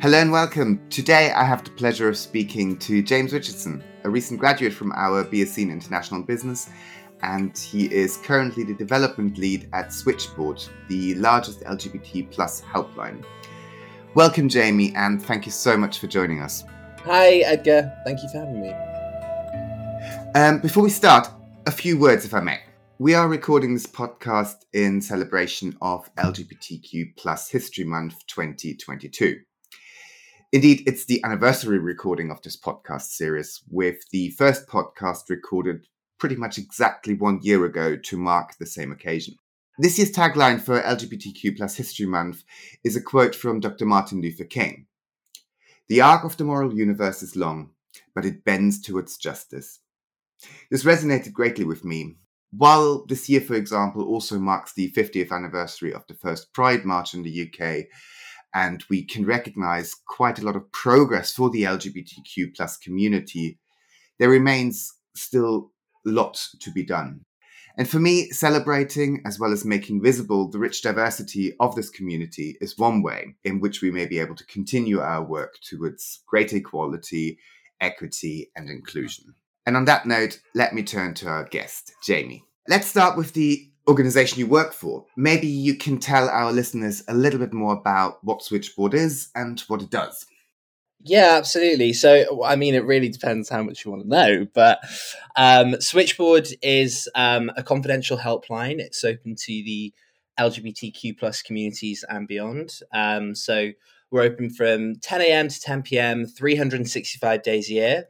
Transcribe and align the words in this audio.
Hello 0.00 0.16
and 0.16 0.30
welcome. 0.30 0.80
Today 0.90 1.32
I 1.32 1.42
have 1.42 1.64
the 1.64 1.72
pleasure 1.72 2.08
of 2.08 2.16
speaking 2.16 2.78
to 2.78 3.02
James 3.02 3.32
Richardson, 3.32 3.82
a 4.04 4.08
recent 4.08 4.38
graduate 4.38 4.72
from 4.72 4.92
our 4.92 5.24
BSc 5.24 5.60
in 5.60 5.72
International 5.72 6.22
Business, 6.22 6.70
and 7.24 7.58
he 7.58 7.92
is 7.92 8.16
currently 8.18 8.62
the 8.62 8.74
development 8.74 9.38
lead 9.38 9.68
at 9.72 9.92
Switchboard, 9.92 10.62
the 10.86 11.16
largest 11.16 11.62
LGBT 11.62 12.30
plus 12.30 12.60
helpline. 12.60 13.24
Welcome, 14.14 14.48
Jamie, 14.48 14.94
and 14.94 15.20
thank 15.20 15.46
you 15.46 15.50
so 15.50 15.76
much 15.76 15.98
for 15.98 16.06
joining 16.06 16.42
us. 16.42 16.62
Hi, 17.04 17.38
Edgar. 17.38 17.92
Thank 18.04 18.22
you 18.22 18.28
for 18.28 18.38
having 18.38 18.60
me. 18.60 18.72
Um, 20.36 20.60
before 20.60 20.84
we 20.84 20.90
start, 20.90 21.28
a 21.66 21.72
few 21.72 21.98
words, 21.98 22.24
if 22.24 22.34
I 22.34 22.40
may. 22.40 22.60
We 23.00 23.14
are 23.14 23.26
recording 23.26 23.74
this 23.74 23.86
podcast 23.86 24.64
in 24.72 25.00
celebration 25.00 25.76
of 25.82 26.08
LGBTQ 26.14 27.16
plus 27.16 27.50
History 27.50 27.82
Month 27.82 28.24
2022. 28.28 29.40
Indeed, 30.50 30.84
it's 30.86 31.04
the 31.04 31.22
anniversary 31.24 31.78
recording 31.78 32.30
of 32.30 32.40
this 32.40 32.56
podcast 32.56 33.10
series, 33.10 33.60
with 33.68 34.08
the 34.12 34.30
first 34.30 34.66
podcast 34.66 35.28
recorded 35.28 35.86
pretty 36.18 36.36
much 36.36 36.56
exactly 36.56 37.12
one 37.12 37.40
year 37.42 37.66
ago 37.66 37.96
to 37.96 38.16
mark 38.16 38.56
the 38.56 38.64
same 38.64 38.90
occasion. 38.90 39.34
This 39.76 39.98
year's 39.98 40.10
tagline 40.10 40.58
for 40.58 40.80
LGBTQ 40.80 41.58
plus 41.58 41.76
History 41.76 42.06
Month 42.06 42.44
is 42.82 42.96
a 42.96 43.02
quote 43.02 43.34
from 43.34 43.60
Dr. 43.60 43.84
Martin 43.84 44.22
Luther 44.22 44.44
King. 44.44 44.86
The 45.88 46.00
arc 46.00 46.24
of 46.24 46.38
the 46.38 46.44
moral 46.44 46.74
universe 46.74 47.22
is 47.22 47.36
long, 47.36 47.72
but 48.14 48.24
it 48.24 48.42
bends 48.42 48.80
towards 48.80 49.18
justice. 49.18 49.80
This 50.70 50.82
resonated 50.82 51.34
greatly 51.34 51.66
with 51.66 51.84
me. 51.84 52.16
While 52.52 53.04
this 53.04 53.28
year, 53.28 53.42
for 53.42 53.54
example, 53.54 54.02
also 54.02 54.38
marks 54.38 54.72
the 54.72 54.90
50th 54.92 55.30
anniversary 55.30 55.92
of 55.92 56.06
the 56.06 56.14
first 56.14 56.54
Pride 56.54 56.86
March 56.86 57.12
in 57.12 57.22
the 57.22 57.52
UK, 57.52 57.84
and 58.54 58.84
we 58.88 59.04
can 59.04 59.26
recognize 59.26 59.94
quite 59.94 60.38
a 60.38 60.44
lot 60.44 60.56
of 60.56 60.70
progress 60.72 61.32
for 61.32 61.50
the 61.50 61.62
LGBTQ 61.62 62.54
plus 62.56 62.76
community, 62.76 63.58
there 64.18 64.30
remains 64.30 64.94
still 65.14 65.70
lots 66.04 66.56
to 66.58 66.70
be 66.70 66.82
done. 66.82 67.24
And 67.76 67.88
for 67.88 68.00
me, 68.00 68.30
celebrating 68.30 69.22
as 69.24 69.38
well 69.38 69.52
as 69.52 69.64
making 69.64 70.02
visible 70.02 70.50
the 70.50 70.58
rich 70.58 70.82
diversity 70.82 71.54
of 71.60 71.76
this 71.76 71.90
community 71.90 72.56
is 72.60 72.76
one 72.76 73.02
way 73.02 73.36
in 73.44 73.60
which 73.60 73.82
we 73.82 73.92
may 73.92 74.04
be 74.04 74.18
able 74.18 74.34
to 74.34 74.46
continue 74.46 74.98
our 74.98 75.22
work 75.22 75.54
towards 75.62 76.20
greater 76.26 76.56
equality, 76.56 77.38
equity, 77.80 78.50
and 78.56 78.68
inclusion. 78.68 79.32
And 79.64 79.76
on 79.76 79.84
that 79.84 80.06
note, 80.06 80.40
let 80.54 80.74
me 80.74 80.82
turn 80.82 81.14
to 81.14 81.28
our 81.28 81.44
guest, 81.44 81.92
Jamie. 82.02 82.42
Let's 82.66 82.88
start 82.88 83.16
with 83.16 83.32
the 83.34 83.70
organization 83.88 84.38
you 84.38 84.46
work 84.46 84.72
for. 84.72 85.04
Maybe 85.16 85.46
you 85.46 85.74
can 85.74 85.98
tell 85.98 86.28
our 86.28 86.52
listeners 86.52 87.02
a 87.08 87.14
little 87.14 87.40
bit 87.40 87.52
more 87.52 87.72
about 87.72 88.22
what 88.22 88.42
Switchboard 88.42 88.94
is 88.94 89.28
and 89.34 89.58
what 89.60 89.82
it 89.82 89.90
does. 89.90 90.26
Yeah, 91.00 91.36
absolutely. 91.38 91.92
So, 91.92 92.44
I 92.44 92.56
mean, 92.56 92.74
it 92.74 92.84
really 92.84 93.08
depends 93.08 93.48
how 93.48 93.62
much 93.62 93.84
you 93.84 93.90
want 93.90 94.02
to 94.02 94.08
know. 94.08 94.46
But 94.52 94.80
um, 95.36 95.80
Switchboard 95.80 96.48
is 96.60 97.08
um, 97.14 97.50
a 97.56 97.62
confidential 97.62 98.18
helpline. 98.18 98.78
It's 98.80 99.04
open 99.04 99.36
to 99.36 99.46
the 99.46 99.92
LGBTQ 100.38 101.18
plus 101.18 101.40
communities 101.40 102.04
and 102.08 102.26
beyond. 102.26 102.80
Um, 102.92 103.34
so, 103.34 103.70
we're 104.10 104.22
open 104.22 104.50
from 104.50 104.96
10 104.96 105.20
a.m. 105.20 105.48
to 105.48 105.60
10 105.60 105.82
p.m., 105.82 106.26
365 106.26 107.42
days 107.42 107.68
a 107.68 107.72
year. 107.74 108.04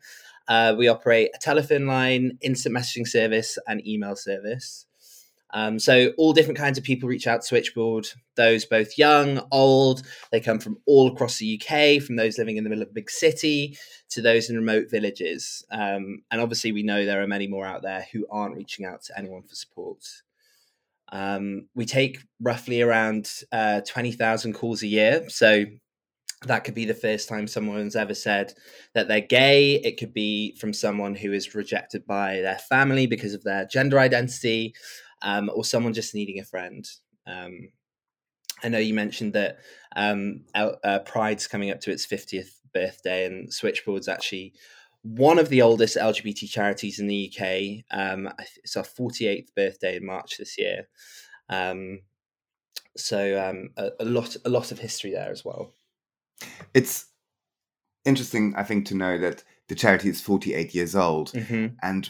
Uh, 0.47 0.75
we 0.79 0.89
operate 0.89 1.31
a 1.35 1.39
telephone 1.39 1.87
line, 1.87 2.39
instant 2.41 2.75
messaging 2.75 3.07
service, 3.07 3.59
and 3.67 3.87
email 3.87 4.17
service. 4.17 4.87
Um, 5.55 5.79
so 5.79 6.13
all 6.19 6.33
different 6.33 6.59
kinds 6.59 6.77
of 6.77 6.85
people 6.85 7.09
reach 7.09 7.27
out 7.27 7.41
to 7.41 7.47
Switchboard. 7.47 8.09
Those 8.37 8.65
both 8.67 8.99
young, 8.99 9.41
old. 9.51 10.03
They 10.31 10.41
come 10.41 10.59
from 10.59 10.79
all 10.87 11.09
across 11.09 11.39
the 11.39 11.61
UK, 11.61 12.03
from 12.03 12.17
those 12.17 12.39
living 12.39 12.57
in 12.57 12.65
the 12.65 12.71
middle 12.71 12.83
of 12.83 12.91
a 12.91 12.95
big 12.95 13.11
city 13.11 13.79
to 14.11 14.21
those 14.23 14.51
in 14.51 14.57
remote 14.57 14.91
villages. 14.91 15.65
Um, 15.71 16.23
and 16.31 16.41
obviously, 16.41 16.73
we 16.73 16.83
know 16.83 17.05
there 17.05 17.23
are 17.23 17.27
many 17.27 17.47
more 17.47 17.67
out 17.67 17.83
there 17.83 18.07
who 18.13 18.27
aren't 18.31 18.57
reaching 18.57 18.85
out 18.85 19.03
to 19.05 19.19
anyone 19.19 19.43
for 19.43 19.55
support. 19.55 20.05
Um, 21.11 21.69
we 21.75 21.87
take 21.87 22.19
roughly 22.41 22.83
around 22.83 23.31
uh, 23.51 23.81
twenty 23.87 24.13
thousand 24.13 24.53
calls 24.53 24.83
a 24.83 24.87
year. 24.87 25.29
So 25.31 25.65
that 26.47 26.63
could 26.63 26.75
be 26.75 26.85
the 26.85 26.95
first 26.95 27.29
time 27.29 27.49
someone's 27.49 27.97
ever 27.97 28.15
said 28.15 28.53
that 28.95 29.09
they're 29.09 29.21
gay. 29.21 29.75
It 29.75 29.97
could 29.97 30.13
be 30.13 30.55
from 30.57 30.73
someone 30.73 31.17
who 31.17 31.33
is 31.33 31.55
rejected 31.55 32.07
by 32.07 32.41
their 32.43 32.59
family 32.59 33.07
because 33.07 33.35
of 33.35 33.43
their 33.43 33.65
gender 33.65 33.99
identity 33.99 34.75
um, 35.23 35.51
or 35.55 35.65
someone 35.65 35.93
just 35.93 36.15
needing 36.15 36.39
a 36.39 36.45
friend. 36.45 36.89
Um, 37.27 37.71
I 38.63 38.69
know 38.69 38.79
you 38.79 38.95
mentioned 38.95 39.35
that 39.35 39.59
um, 39.95 40.45
uh, 40.55 40.99
Pride's 41.01 41.47
coming 41.47 41.71
up 41.71 41.81
to 41.83 41.93
its 41.93 42.07
50th 42.07 42.51
birthday, 42.73 43.27
and 43.27 43.53
Switchboard's 43.53 44.09
actually 44.09 44.55
one 45.03 45.39
of 45.39 45.49
the 45.49 45.63
oldest 45.63 45.97
LGBT 45.97 46.49
charities 46.51 46.99
in 46.99 47.07
the 47.07 47.33
UK. 47.33 47.85
Um, 47.97 48.29
it's 48.63 48.77
our 48.77 48.85
48th 48.85 49.55
birthday 49.55 49.97
in 49.97 50.07
March 50.07 50.39
this 50.39 50.59
year. 50.59 50.89
Um, 51.49 52.01
so 52.97 53.41
um, 53.41 53.71
a, 53.77 53.91
a, 54.01 54.05
lot, 54.05 54.37
a 54.45 54.49
lot 54.49 54.73
of 54.73 54.79
history 54.79 55.13
there 55.13 55.31
as 55.31 55.45
well. 55.45 55.73
It's 56.75 57.07
interesting, 58.05 58.55
I 58.57 58.65
think, 58.65 58.87
to 58.87 58.97
know 58.97 59.19
that 59.19 59.45
the 59.69 59.75
charity 59.75 60.09
is 60.09 60.21
48 60.21 60.75
years 60.75 60.97
old, 60.97 61.33
mm-hmm. 61.33 61.75
and 61.83 62.09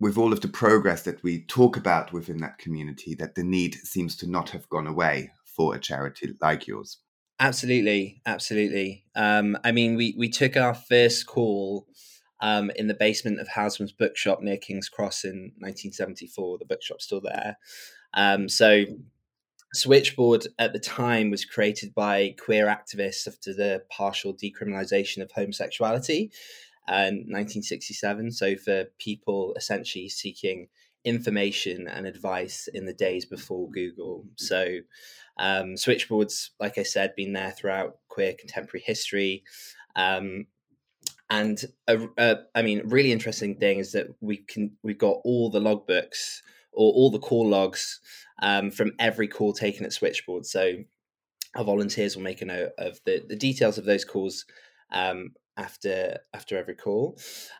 with 0.00 0.16
all 0.16 0.32
of 0.32 0.40
the 0.40 0.48
progress 0.48 1.02
that 1.02 1.22
we 1.22 1.42
talk 1.42 1.76
about 1.76 2.12
within 2.12 2.38
that 2.38 2.58
community, 2.58 3.14
that 3.14 3.34
the 3.34 3.44
need 3.44 3.74
seems 3.74 4.16
to 4.16 4.26
not 4.26 4.50
have 4.50 4.68
gone 4.70 4.86
away 4.86 5.30
for 5.44 5.74
a 5.74 5.78
charity 5.78 6.34
like 6.40 6.66
yours. 6.66 6.98
Absolutely, 7.38 8.20
absolutely. 8.26 9.04
Um, 9.14 9.56
I 9.64 9.72
mean, 9.72 9.96
we 9.96 10.14
we 10.18 10.28
took 10.28 10.56
our 10.56 10.74
first 10.74 11.26
call 11.26 11.86
um, 12.40 12.70
in 12.76 12.86
the 12.86 12.94
basement 12.94 13.40
of 13.40 13.48
Housmans 13.48 13.96
Bookshop 13.96 14.42
near 14.42 14.56
King's 14.56 14.88
Cross 14.88 15.24
in 15.24 15.52
1974. 15.58 16.58
The 16.58 16.64
bookshop's 16.64 17.04
still 17.04 17.20
there. 17.20 17.56
Um, 18.14 18.48
so, 18.48 18.84
Switchboard 19.72 20.48
at 20.58 20.72
the 20.72 20.78
time 20.78 21.30
was 21.30 21.44
created 21.44 21.94
by 21.94 22.34
queer 22.42 22.66
activists 22.66 23.26
after 23.26 23.54
the 23.54 23.84
partial 23.90 24.34
decriminalization 24.34 25.22
of 25.22 25.30
homosexuality. 25.30 26.30
1967. 26.96 28.32
So 28.32 28.56
for 28.56 28.86
people 28.98 29.54
essentially 29.56 30.08
seeking 30.08 30.68
information 31.04 31.88
and 31.88 32.06
advice 32.06 32.68
in 32.72 32.86
the 32.86 32.92
days 32.92 33.24
before 33.24 33.70
Google. 33.70 34.24
So 34.36 34.78
um, 35.38 35.76
switchboards, 35.76 36.50
like 36.60 36.78
I 36.78 36.82
said, 36.82 37.16
been 37.16 37.32
there 37.32 37.52
throughout 37.52 37.96
queer 38.08 38.34
contemporary 38.38 38.82
history. 38.84 39.44
Um, 39.96 40.46
and 41.30 41.64
a, 41.86 42.08
a, 42.18 42.36
I 42.54 42.62
mean, 42.62 42.82
really 42.84 43.12
interesting 43.12 43.56
thing 43.56 43.78
is 43.78 43.92
that 43.92 44.08
we 44.20 44.38
can 44.38 44.72
we've 44.82 44.98
got 44.98 45.18
all 45.24 45.48
the 45.48 45.60
logbooks 45.60 46.40
or 46.72 46.92
all 46.92 47.10
the 47.10 47.18
call 47.18 47.48
logs 47.48 48.00
um, 48.42 48.70
from 48.70 48.92
every 48.98 49.28
call 49.28 49.52
taken 49.52 49.84
at 49.84 49.92
switchboard. 49.92 50.44
So 50.44 50.74
our 51.54 51.64
volunteers 51.64 52.16
will 52.16 52.22
make 52.22 52.42
a 52.42 52.46
note 52.46 52.70
of 52.78 53.00
the, 53.04 53.24
the 53.26 53.36
details 53.36 53.78
of 53.78 53.84
those 53.84 54.04
calls 54.04 54.44
um, 54.92 55.30
after 55.60 56.18
after 56.34 56.56
every 56.56 56.74
call. 56.74 57.18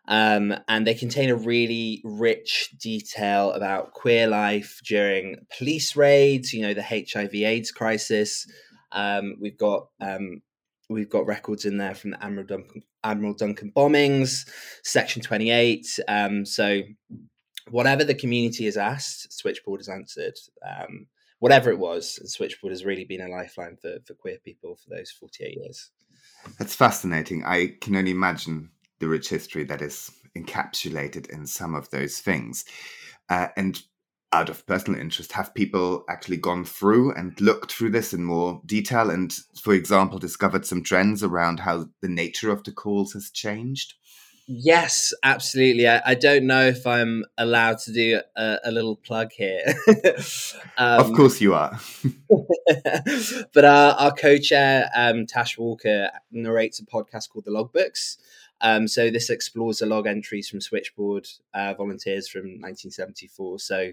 Um, 0.08 0.54
and 0.68 0.86
they 0.86 0.94
contain 0.94 1.30
a 1.30 1.36
really 1.36 2.00
rich 2.04 2.70
detail 2.80 3.52
about 3.52 3.92
queer 3.92 4.26
life 4.26 4.80
during 4.84 5.36
police 5.56 5.94
raids 5.94 6.52
you 6.52 6.62
know 6.62 6.74
the 6.74 6.82
hiv 6.82 7.34
aids 7.34 7.70
crisis. 7.70 8.50
Um, 8.92 9.36
we've 9.40 9.58
got 9.58 9.88
um, 10.00 10.42
we've 10.88 11.10
got 11.10 11.26
records 11.26 11.64
in 11.64 11.76
there 11.76 11.94
from 11.94 12.12
the 12.12 12.24
admiral 12.24 12.46
duncan, 12.46 12.82
admiral 13.04 13.34
duncan 13.34 13.72
bombings 13.76 14.48
section 14.82 15.22
28 15.22 15.86
um, 16.08 16.44
so 16.44 16.82
whatever 17.70 18.02
the 18.02 18.14
community 18.14 18.64
has 18.64 18.76
asked 18.76 19.32
switchboard 19.32 19.80
has 19.80 19.88
answered. 19.88 20.34
Um, 20.66 21.06
whatever 21.38 21.70
it 21.70 21.78
was 21.78 22.18
switchboard 22.30 22.72
has 22.72 22.84
really 22.84 23.04
been 23.04 23.20
a 23.20 23.28
lifeline 23.28 23.76
for, 23.80 23.98
for 24.06 24.14
queer 24.14 24.38
people 24.44 24.76
for 24.76 24.90
those 24.90 25.10
48 25.10 25.56
years 25.56 25.90
that's 26.58 26.74
fascinating. 26.74 27.44
I 27.44 27.76
can 27.80 27.96
only 27.96 28.10
imagine 28.10 28.70
the 28.98 29.08
rich 29.08 29.28
history 29.28 29.64
that 29.64 29.82
is 29.82 30.10
encapsulated 30.36 31.28
in 31.30 31.46
some 31.46 31.74
of 31.74 31.90
those 31.90 32.18
things. 32.20 32.64
Uh, 33.28 33.48
and 33.56 33.82
out 34.32 34.48
of 34.48 34.64
personal 34.66 35.00
interest, 35.00 35.32
have 35.32 35.54
people 35.54 36.04
actually 36.08 36.36
gone 36.36 36.64
through 36.64 37.12
and 37.14 37.40
looked 37.40 37.72
through 37.72 37.90
this 37.90 38.12
in 38.12 38.24
more 38.24 38.60
detail 38.64 39.10
and, 39.10 39.32
for 39.60 39.74
example, 39.74 40.18
discovered 40.18 40.64
some 40.64 40.84
trends 40.84 41.24
around 41.24 41.60
how 41.60 41.86
the 42.00 42.08
nature 42.08 42.50
of 42.50 42.62
the 42.62 42.72
calls 42.72 43.12
has 43.12 43.30
changed? 43.30 43.94
Yes, 44.52 45.14
absolutely. 45.22 45.86
I, 45.86 46.02
I, 46.04 46.14
don't 46.16 46.44
know 46.44 46.66
if 46.66 46.84
I'm 46.84 47.24
allowed 47.38 47.78
to 47.84 47.92
do 47.92 48.20
a, 48.34 48.58
a 48.64 48.72
little 48.72 48.96
plug 48.96 49.30
here. 49.30 49.62
um, 50.76 51.00
of 51.00 51.12
course, 51.12 51.40
you 51.40 51.54
are. 51.54 51.78
but 53.54 53.64
our, 53.64 53.92
our 53.94 54.12
co-chair, 54.12 54.90
um, 54.96 55.24
Tash 55.26 55.56
Walker, 55.56 56.10
narrates 56.32 56.80
a 56.80 56.84
podcast 56.84 57.30
called 57.30 57.44
The 57.44 57.52
Logbooks. 57.52 58.16
Um, 58.60 58.88
so 58.88 59.08
this 59.08 59.30
explores 59.30 59.78
the 59.78 59.86
log 59.86 60.08
entries 60.08 60.48
from 60.48 60.60
Switchboard 60.60 61.28
uh, 61.54 61.74
volunteers 61.74 62.28
from 62.28 62.40
1974. 62.40 63.60
So 63.60 63.92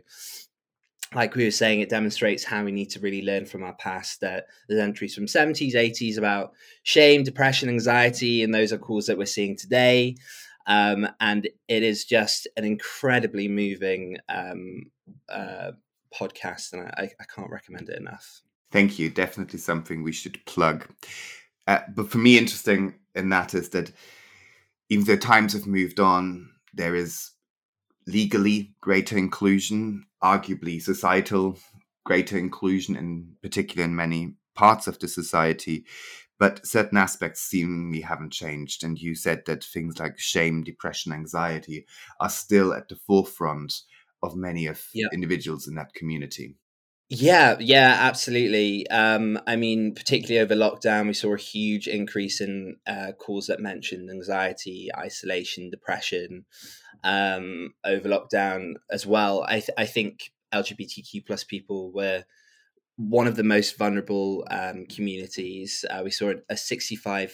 like 1.14 1.36
we 1.36 1.46
were 1.46 1.52
saying, 1.52 1.82
it 1.82 1.90
demonstrates 1.90 2.44
how 2.44 2.64
we 2.64 2.72
need 2.72 2.90
to 2.90 3.00
really 3.00 3.22
learn 3.22 3.46
from 3.46 3.64
our 3.64 3.76
past. 3.76 4.22
That 4.22 4.48
there's 4.68 4.82
entries 4.82 5.14
from 5.14 5.28
70s, 5.28 5.76
80s 5.76 6.18
about 6.18 6.54
shame, 6.82 7.24
depression, 7.24 7.70
anxiety, 7.70 8.42
and 8.42 8.56
those 8.56 8.74
are 8.74 8.80
calls 8.80 9.06
that 9.06 9.20
we're 9.20 9.28
seeing 9.28 9.56
today. 9.56 10.16
Um, 10.68 11.08
and 11.22 11.48
it 11.68 11.84
is 11.84 12.04
just 12.06 12.48
an 12.58 12.66
incredibly 12.66 13.48
moving 13.48 14.18
um, 14.28 14.92
uh, 15.30 15.72
podcast, 16.14 16.74
and 16.74 16.84
I, 16.98 17.10
I, 17.20 17.24
can't 17.34 17.50
recommend 17.50 17.90
it 17.90 17.98
enough. 17.98 18.42
Thank 18.72 19.00
you. 19.00 19.10
Definitely 19.10 19.60
something 19.60 20.04
we 20.04 20.12
should 20.12 20.46
plug. 20.46 20.86
Uh, 21.68 21.80
but 21.96 22.10
for 22.10 22.18
me, 22.18 22.38
interesting 22.38 22.96
in 23.16 23.30
that 23.30 23.54
is 23.54 23.70
that 23.70 23.92
even 24.90 25.06
though 25.06 25.16
times 25.16 25.54
have 25.54 25.68
moved 25.68 26.02
on, 26.02 26.50
there 26.74 26.96
is 26.96 27.32
legally 28.06 28.74
greater 28.82 29.18
inclusion, 29.18 30.06
arguably 30.22 30.82
societal 30.82 31.58
greater 32.08 32.38
inclusion, 32.38 32.96
in 32.96 33.36
particular 33.42 33.84
in 33.84 33.96
many 33.96 34.34
parts 34.56 34.88
of 34.88 34.98
the 35.00 35.08
society. 35.10 35.86
But 36.40 36.66
certain 36.66 36.98
aspects 36.98 37.42
seemingly 37.42 38.02
haven't 38.02 38.32
changed. 38.32 38.84
And 38.84 39.00
you 39.00 39.16
said 39.16 39.44
that 39.46 39.64
things 39.64 40.00
like 40.00 40.20
shame, 40.20 40.64
depression, 40.64 41.12
anxiety 41.12 41.86
are 42.20 42.30
still 42.30 42.74
at 42.74 42.90
the 42.90 42.96
forefront 42.96 43.82
of 44.22 44.36
many 44.36 44.68
of 44.68 44.84
yeah. 44.94 45.08
individuals 45.12 45.68
in 45.68 45.76
that 45.76 45.94
community. 45.94 46.56
Yeah, 47.10 47.56
yeah, 47.60 47.96
absolutely. 48.02 48.88
Um, 48.90 49.40
I 49.48 49.56
mean, 49.56 49.96
particularly 49.96 50.40
over 50.40 50.56
lockdown, 50.56 51.08
we 51.08 51.14
saw 51.14 51.34
a 51.34 51.40
huge 51.40 51.88
increase 51.88 52.42
in 52.42 52.76
uh, 52.86 53.14
calls 53.14 53.48
that 53.48 53.62
mentioned 53.62 54.10
anxiety, 54.10 54.90
isolation, 54.94 55.70
depression 55.70 56.46
um, 57.06 57.74
over 57.86 58.10
lockdown 58.10 58.74
as 58.92 59.06
well. 59.06 59.44
I, 59.48 59.62
th- 59.62 59.78
I 59.78 59.86
think 59.86 60.34
LGBTQ 60.54 61.26
plus 61.26 61.46
people 61.46 61.94
were 61.94 62.26
one 62.98 63.28
of 63.28 63.36
the 63.36 63.44
most 63.44 63.78
vulnerable 63.78 64.46
um, 64.50 64.86
communities. 64.88 65.86
Uh, 65.90 66.02
we 66.04 66.12
saw 66.12 66.34
a 66.50 66.56
65% 66.56 67.34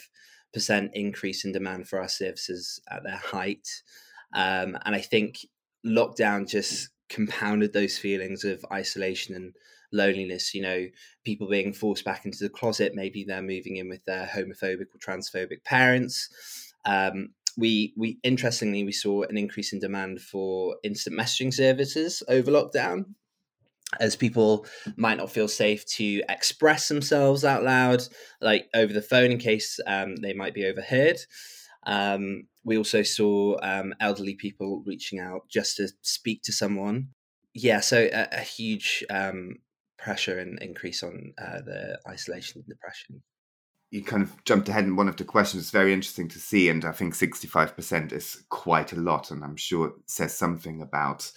increase 0.94 1.46
in 1.46 1.52
demand 1.52 1.88
for 1.88 2.00
our 2.00 2.10
services 2.10 2.82
at 2.92 3.04
their 3.04 3.18
height. 3.18 3.68
Um, 4.34 4.78
and 4.86 4.94
I 4.94 5.00
think 5.00 5.46
lockdown 5.86 6.48
just 6.48 6.90
compounded 7.10 7.72
those 7.74 7.98
feelings 7.98 8.44
of 8.44 8.66
isolation 8.72 9.36
and 9.36 9.54
loneliness. 9.94 10.54
You 10.54 10.64
know, 10.64 10.88
people 11.24 11.48
being 11.48 11.72
forced 11.72 12.04
back 12.04 12.26
into 12.26 12.44
the 12.44 12.50
closet. 12.50 12.94
Maybe 12.94 13.24
they're 13.24 13.42
moving 13.42 13.78
in 13.78 13.88
with 13.88 14.04
their 14.06 14.26
homophobic 14.26 14.88
or 14.94 15.00
transphobic 15.00 15.64
parents. 15.64 16.30
Um, 16.86 17.30
we 17.56 17.94
we 17.96 18.20
interestingly 18.24 18.84
we 18.84 18.92
saw 18.92 19.22
an 19.24 19.38
increase 19.38 19.72
in 19.74 19.80
demand 19.80 20.20
for 20.20 20.76
instant 20.84 21.18
messaging 21.18 21.54
services 21.54 22.24
over 22.28 22.52
lockdown 22.52 23.06
as 24.00 24.16
people 24.16 24.66
might 24.96 25.18
not 25.18 25.30
feel 25.30 25.48
safe 25.48 25.86
to 25.86 26.22
express 26.28 26.88
themselves 26.88 27.46
out 27.46 27.64
loud 27.64 28.02
like 28.42 28.68
over 28.74 28.92
the 28.92 29.02
phone 29.02 29.32
in 29.32 29.38
case 29.38 29.80
um, 29.86 30.16
they 30.18 30.34
might 30.34 30.54
be 30.54 30.66
overheard 30.66 31.20
um, 31.86 32.48
we 32.64 32.78
also 32.78 33.04
saw 33.04 33.58
um, 33.62 33.94
elderly 34.00 34.36
people 34.36 34.84
reaching 34.86 35.20
out 35.20 35.50
just 35.50 35.78
to 35.78 35.90
speak 36.02 36.44
to 36.44 36.54
someone. 36.54 37.10
Yeah, 37.54 37.82
so 37.82 38.10
a, 38.12 38.28
a 38.32 38.40
huge 38.40 39.04
um, 39.10 39.58
pressure 39.98 40.40
and 40.40 40.62
increase 40.62 41.04
on 41.04 41.34
uh, 41.38 41.62
the 41.62 42.00
isolation 42.08 42.60
and 42.60 42.68
depression. 42.68 43.22
You 43.92 44.04
kind 44.04 44.24
of 44.24 44.44
jumped 44.44 44.70
ahead 44.70 44.86
in 44.86 44.96
one 44.96 45.08
of 45.08 45.18
the 45.18 45.24
questions. 45.24 45.64
It's 45.64 45.72
very 45.72 45.94
interesting 45.94 46.28
to 46.30 46.40
see, 46.40 46.70
and 46.70 46.84
I 46.84 46.94
think 46.94 47.14
65% 47.14 48.12
is 48.12 48.44
quite 48.50 48.92
a 48.92 49.00
lot, 49.00 49.30
and 49.30 49.44
I'm 49.44 49.58
sure 49.58 49.88
it 49.88 49.94
says 50.08 50.36
something 50.36 50.82
about 50.82 51.32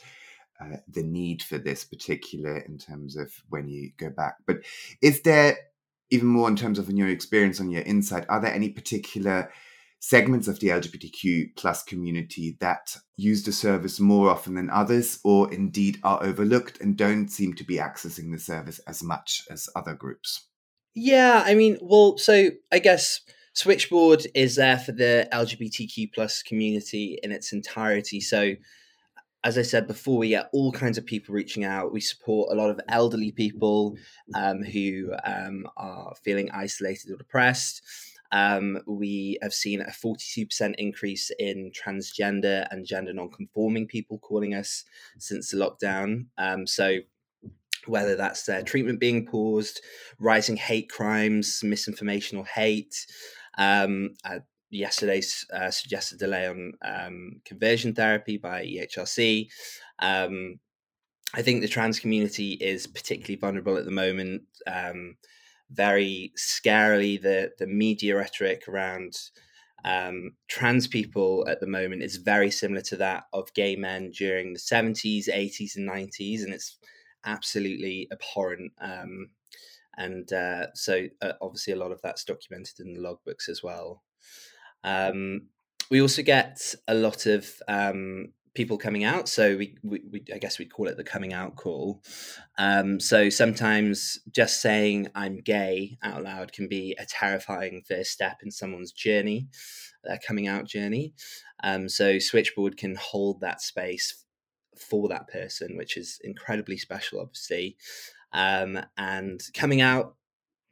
uh, 0.61 0.77
the 0.89 1.03
need 1.03 1.43
for 1.43 1.59
this 1.59 1.85
particular 1.85 2.59
in 2.59 2.79
terms 2.79 3.17
of 3.17 3.33
when 3.49 3.69
you 3.69 3.91
go 3.99 4.11
back. 4.11 4.37
But 4.47 4.59
is 5.03 5.23
there 5.23 5.57
even 6.11 6.29
more 6.29 6.49
in 6.49 6.57
terms 6.57 6.79
of 6.79 6.89
in 6.89 6.97
your 6.97 7.09
experience 7.09 7.61
on 7.61 7.71
your 7.71 7.83
insight? 7.83 8.27
Are 8.29 8.41
there 8.41 8.55
any 8.55 8.69
particular 8.69 9.51
segments 9.99 10.47
of 10.47 10.61
the 10.61 10.69
LGBTQ 10.69 11.57
plus 11.57 11.83
community 11.83 12.57
that 12.61 12.97
use 13.17 13.43
the 13.43 13.53
service 13.53 13.99
more 13.99 14.31
often 14.31 14.55
than 14.55 14.71
others, 14.71 15.19
or 15.25 15.53
indeed 15.53 15.99
are 16.03 16.23
overlooked 16.23 16.81
and 16.81 16.97
don't 16.97 17.29
seem 17.29 17.55
to 17.55 17.65
be 17.65 17.77
accessing 17.77 18.33
the 18.33 18.39
service 18.39 18.79
as 18.87 19.03
much 19.03 19.43
as 19.51 19.69
other 19.75 19.95
groups? 19.95 20.47
Yeah, 20.95 21.43
I 21.45 21.55
mean, 21.55 21.79
well, 21.83 22.19
so 22.19 22.51
I 22.73 22.79
guess 22.79 23.21
Switchboard 23.55 24.27
is 24.35 24.57
there 24.57 24.79
for 24.79 24.93
the 24.93 25.29
LGBTQ 25.33 26.13
plus 26.15 26.43
community 26.43 27.19
in 27.23 27.33
its 27.33 27.53
entirety. 27.53 28.21
So 28.21 28.55
as 29.45 29.59
I 29.59 29.63
said 29.63 29.87
before, 29.87 30.19
we 30.19 30.31
get 30.31 30.49
all 30.53 30.73
kinds 30.73 30.99
of 30.99 31.07
people 31.07 31.35
reaching 31.35 31.65
out. 31.65 31.93
We 31.93 32.01
support 32.01 32.53
a 32.53 32.57
lot 32.57 32.71
of 32.71 32.81
elderly 32.89 33.33
people 33.33 33.97
um, 34.35 34.63
who 34.63 35.13
um, 35.25 35.67
are 35.77 36.15
feeling 36.25 36.51
isolated 36.51 37.13
or 37.13 37.17
depressed. 37.17 37.83
Um, 38.33 38.81
we 38.87 39.39
have 39.43 39.55
seen 39.55 39.81
a 39.81 39.91
42% 39.91 40.75
increase 40.79 41.31
in 41.39 41.71
transgender 41.71 42.67
and 42.71 42.85
gender 42.85 43.13
non-conforming 43.13 43.87
people 43.87 44.19
calling 44.19 44.55
us 44.55 44.85
since 45.19 45.51
the 45.51 45.59
lockdown. 45.59 46.27
Um, 46.39 46.67
so 46.67 46.99
whether 47.87 48.17
that's 48.17 48.45
their 48.45 48.63
treatment 48.63 49.01
being 49.01 49.27
paused, 49.27 49.81
rising 50.19 50.57
hate 50.57 50.91
crimes, 50.91 51.63
misinformation 51.63 52.37
or 52.39 52.45
hate. 52.45 53.07
Um, 53.59 54.15
uh, 54.25 54.41
yesterday's 54.71 55.47
uh, 55.53 55.71
suggested 55.71 56.19
delay 56.19 56.47
on 56.47 56.73
um, 56.83 57.41
conversion 57.45 57.95
therapy 57.95 58.37
by 58.37 58.65
EHRC. 58.65 59.49
Um, 60.01 60.59
I 61.35 61.43
think 61.43 61.61
the 61.61 61.69
trans 61.69 62.01
community 62.01 62.53
is 62.53 62.87
particularly 62.87 63.37
vulnerable 63.37 63.77
at 63.77 63.85
the 63.85 63.91
moment. 63.91 64.43
Um, 64.67 65.17
very 65.71 66.33
scarily 66.39 67.21
the 67.21 67.51
the 67.59 67.67
media 67.67 68.17
rhetoric 68.17 68.69
around 68.69 69.19
um, 69.85 70.33
trans 70.49 70.87
people 70.87 71.47
at 71.49 71.61
the 71.61 71.67
moment 71.67 72.03
is 72.03 72.17
very 72.17 72.51
similar 72.51 72.83
to 72.83 72.97
that 72.97 73.25
of 73.33 73.53
gay 73.55 73.77
men 73.77 74.11
during 74.11 74.53
the 74.53 74.59
70s 74.59 75.29
80s 75.29 75.77
and 75.77 75.89
90s 75.89 76.43
and 76.43 76.53
it's 76.53 76.79
absolutely 77.25 78.09
abhorrent 78.13 78.73
um, 78.81 79.29
and 79.99 80.33
uh, 80.33 80.67
so 80.75 81.07
uh, 81.23 81.33
obviously 81.41 81.73
a 81.73 81.77
lot 81.77 81.93
of 81.93 82.01
that's 82.03 82.25
documented 82.25 82.81
in 82.81 82.95
the 82.95 83.01
logbooks 83.01 83.49
as 83.49 83.63
well 83.63 84.03
um, 84.87 85.49
we 85.91 86.01
also 86.01 86.23
get 86.23 86.75
a 86.89 86.95
lot 86.95 87.27
of 87.27 87.47
um, 87.69 88.33
people 88.55 88.79
coming 88.79 89.05
out. 89.05 89.29
So 89.29 89.57
we, 89.57 89.77
we, 89.85 90.01
we, 90.11 90.25
I 90.35 90.39
guess 90.39 90.59
we'd 90.59 90.73
call 90.73 90.89
it 90.89 90.97
the 90.97 91.05
coming 91.05 91.33
out 91.33 91.57
call. 91.57 92.03
Um, 92.59 92.99
so 92.99 93.29
sometimes 93.29 94.19
just 94.31 94.63
saying 94.63 95.09
I'm 95.15 95.41
gay 95.41 95.99
out 96.03 96.25
loud 96.25 96.53
can 96.53 96.67
be 96.67 96.97
a 96.99 97.05
terrifying 97.05 97.83
first 97.87 98.11
step 98.11 98.39
in 98.43 98.51
someone's 98.51 98.93
journey, 98.93 99.49
their 100.03 100.19
coming 100.27 100.49
out 100.49 100.65
journey. 100.65 101.13
Um, 101.63 101.89
so 101.89 102.19
Switchboard 102.19 102.77
can 102.77 102.97
hold 102.97 103.41
that 103.43 103.61
space 103.61 104.25
for 104.77 105.09
that 105.09 105.29
person, 105.29 105.77
which 105.77 105.97
is 105.97 106.19
incredibly 106.25 106.77
special, 106.79 107.21
obviously. 107.21 107.77
Um, 108.33 108.81
and 108.99 109.41
coming 109.55 109.81
out 109.81 110.16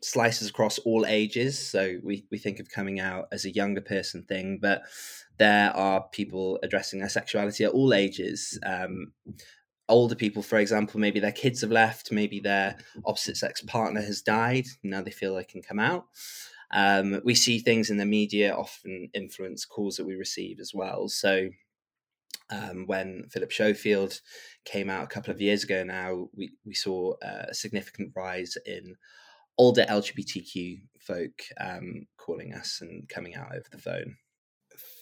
slices 0.04 0.50
across 0.50 0.78
all 0.80 1.06
ages. 1.06 1.58
So 1.58 1.96
we, 2.02 2.26
we 2.30 2.38
think 2.38 2.60
of 2.60 2.68
coming 2.68 3.00
out 3.00 3.28
as 3.32 3.44
a 3.44 3.54
younger 3.54 3.80
person 3.80 4.22
thing, 4.22 4.58
but 4.60 4.82
there 5.38 5.74
are 5.74 6.06
people 6.12 6.58
addressing 6.62 7.00
their 7.00 7.08
sexuality 7.08 7.64
at 7.64 7.72
all 7.72 7.94
ages. 7.94 8.58
Um, 8.64 9.12
older 9.88 10.14
people, 10.14 10.42
for 10.42 10.58
example, 10.58 11.00
maybe 11.00 11.20
their 11.20 11.32
kids 11.32 11.62
have 11.62 11.70
left, 11.70 12.12
maybe 12.12 12.40
their 12.40 12.76
opposite 13.04 13.36
sex 13.36 13.62
partner 13.62 14.02
has 14.02 14.22
died. 14.22 14.66
Now 14.82 15.02
they 15.02 15.10
feel 15.10 15.34
they 15.34 15.44
can 15.44 15.62
come 15.62 15.80
out. 15.80 16.06
Um, 16.70 17.20
we 17.24 17.34
see 17.34 17.58
things 17.58 17.90
in 17.90 17.98
the 17.98 18.06
media 18.06 18.54
often 18.54 19.08
influence 19.14 19.64
calls 19.64 19.96
that 19.96 20.06
we 20.06 20.14
receive 20.14 20.60
as 20.60 20.72
well. 20.74 21.08
So 21.08 21.48
um, 22.50 22.86
when 22.86 23.26
Philip 23.30 23.52
Schofield 23.52 24.20
came 24.64 24.90
out 24.90 25.04
a 25.04 25.08
couple 25.08 25.32
of 25.32 25.40
years 25.40 25.64
ago 25.64 25.84
now, 25.84 26.28
we, 26.34 26.52
we 26.64 26.74
saw 26.74 27.14
a 27.22 27.54
significant 27.54 28.12
rise 28.14 28.56
in 28.66 28.96
older 29.58 29.84
LGBTQ 29.88 30.80
folk 30.98 31.42
um, 31.60 32.06
calling 32.16 32.54
us 32.54 32.78
and 32.80 33.08
coming 33.08 33.34
out 33.34 33.54
over 33.54 33.66
the 33.70 33.78
phone. 33.78 34.16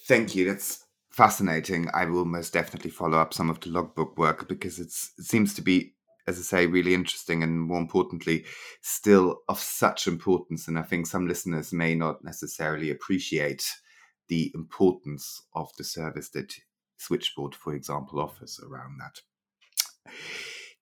Thank 0.06 0.34
you. 0.34 0.44
That's 0.44 0.84
fascinating. 1.10 1.88
I 1.94 2.06
will 2.06 2.24
most 2.24 2.52
definitely 2.52 2.90
follow 2.90 3.18
up 3.18 3.34
some 3.34 3.50
of 3.50 3.60
the 3.60 3.70
logbook 3.70 4.18
work 4.18 4.48
because 4.48 4.78
it 4.78 4.90
seems 4.90 5.54
to 5.54 5.62
be, 5.62 5.94
as 6.26 6.38
I 6.38 6.42
say, 6.42 6.66
really 6.66 6.94
interesting 6.94 7.42
and 7.42 7.60
more 7.60 7.80
importantly, 7.80 8.44
still 8.80 9.42
of 9.48 9.58
such 9.58 10.06
importance. 10.06 10.68
And 10.68 10.78
I 10.78 10.82
think 10.82 11.06
some 11.06 11.28
listeners 11.28 11.72
may 11.72 11.94
not 11.94 12.24
necessarily 12.24 12.90
appreciate 12.90 13.64
the 14.28 14.50
importance 14.54 15.42
of 15.54 15.70
the 15.78 15.84
service 15.84 16.30
that 16.30 16.54
Switchboard, 16.96 17.54
for 17.54 17.74
example, 17.74 18.20
offers 18.20 18.60
around 18.64 18.98
that. 18.98 20.12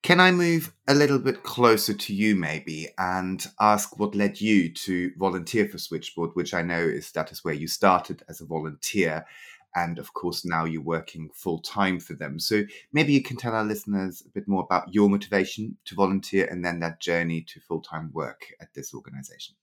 Can 0.03 0.19
I 0.19 0.31
move 0.31 0.73
a 0.89 0.95
little 0.95 1.19
bit 1.19 1.43
closer 1.43 1.93
to 1.93 2.15
you, 2.15 2.35
maybe, 2.35 2.89
and 2.97 3.47
ask 3.61 3.99
what 3.99 4.15
led 4.15 4.41
you 4.41 4.73
to 4.73 5.13
volunteer 5.19 5.69
for 5.69 5.77
Switchboard, 5.79 6.31
which 6.35 6.55
I 6.55 6.63
know 6.63 6.81
is 6.81 7.13
that 7.13 7.31
is 7.31 7.45
where 7.45 7.55
you 7.55 7.69
started 7.69 8.23
as 8.29 8.41
a 8.41 8.47
volunteer, 8.47 9.27
And 9.75 9.99
of 9.99 10.15
course, 10.15 10.45
now 10.45 10.65
you're 10.65 10.83
working 10.83 11.31
full 11.33 11.61
time 11.61 12.01
for 12.01 12.15
them. 12.15 12.41
So 12.41 12.65
maybe 12.93 13.13
you 13.13 13.23
can 13.23 13.37
tell 13.37 13.55
our 13.55 13.65
listeners 13.65 14.23
a 14.27 14.29
bit 14.31 14.49
more 14.49 14.65
about 14.65 14.93
your 14.93 15.09
motivation 15.09 15.77
to 15.85 15.95
volunteer 15.95 16.47
and 16.51 16.65
then 16.65 16.81
that 16.81 17.01
journey 17.01 17.43
to 17.43 17.61
full 17.61 17.81
time 17.81 18.11
work 18.13 18.47
at 18.61 18.75
this 18.75 18.93
organization. 18.93 19.55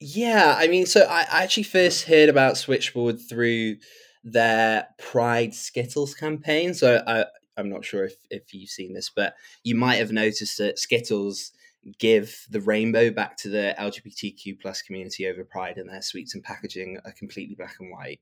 Yeah, 0.00 0.54
I 0.56 0.68
mean, 0.68 0.86
so 0.86 1.00
I 1.02 1.26
actually 1.28 1.64
first 1.64 2.04
heard 2.04 2.28
about 2.28 2.56
Switchboard 2.56 3.18
through 3.20 3.78
their 4.22 4.86
Pride 4.98 5.54
Skittles 5.54 6.14
campaign. 6.14 6.72
So 6.74 7.02
I, 7.04 7.24
I'm 7.58 7.68
not 7.68 7.84
sure 7.84 8.04
if, 8.04 8.14
if 8.30 8.54
you've 8.54 8.70
seen 8.70 8.94
this, 8.94 9.10
but 9.10 9.34
you 9.64 9.74
might 9.74 9.96
have 9.96 10.12
noticed 10.12 10.58
that 10.58 10.78
Skittles 10.78 11.52
give 11.98 12.46
the 12.50 12.60
rainbow 12.60 13.10
back 13.10 13.36
to 13.38 13.48
the 13.48 13.74
LGBTQ 13.78 14.60
plus 14.60 14.82
community 14.82 15.26
over 15.26 15.44
Pride, 15.44 15.78
and 15.78 15.88
their 15.88 16.02
sweets 16.02 16.34
and 16.34 16.42
packaging 16.42 16.98
are 17.04 17.12
completely 17.12 17.54
black 17.54 17.76
and 17.80 17.90
white. 17.90 18.20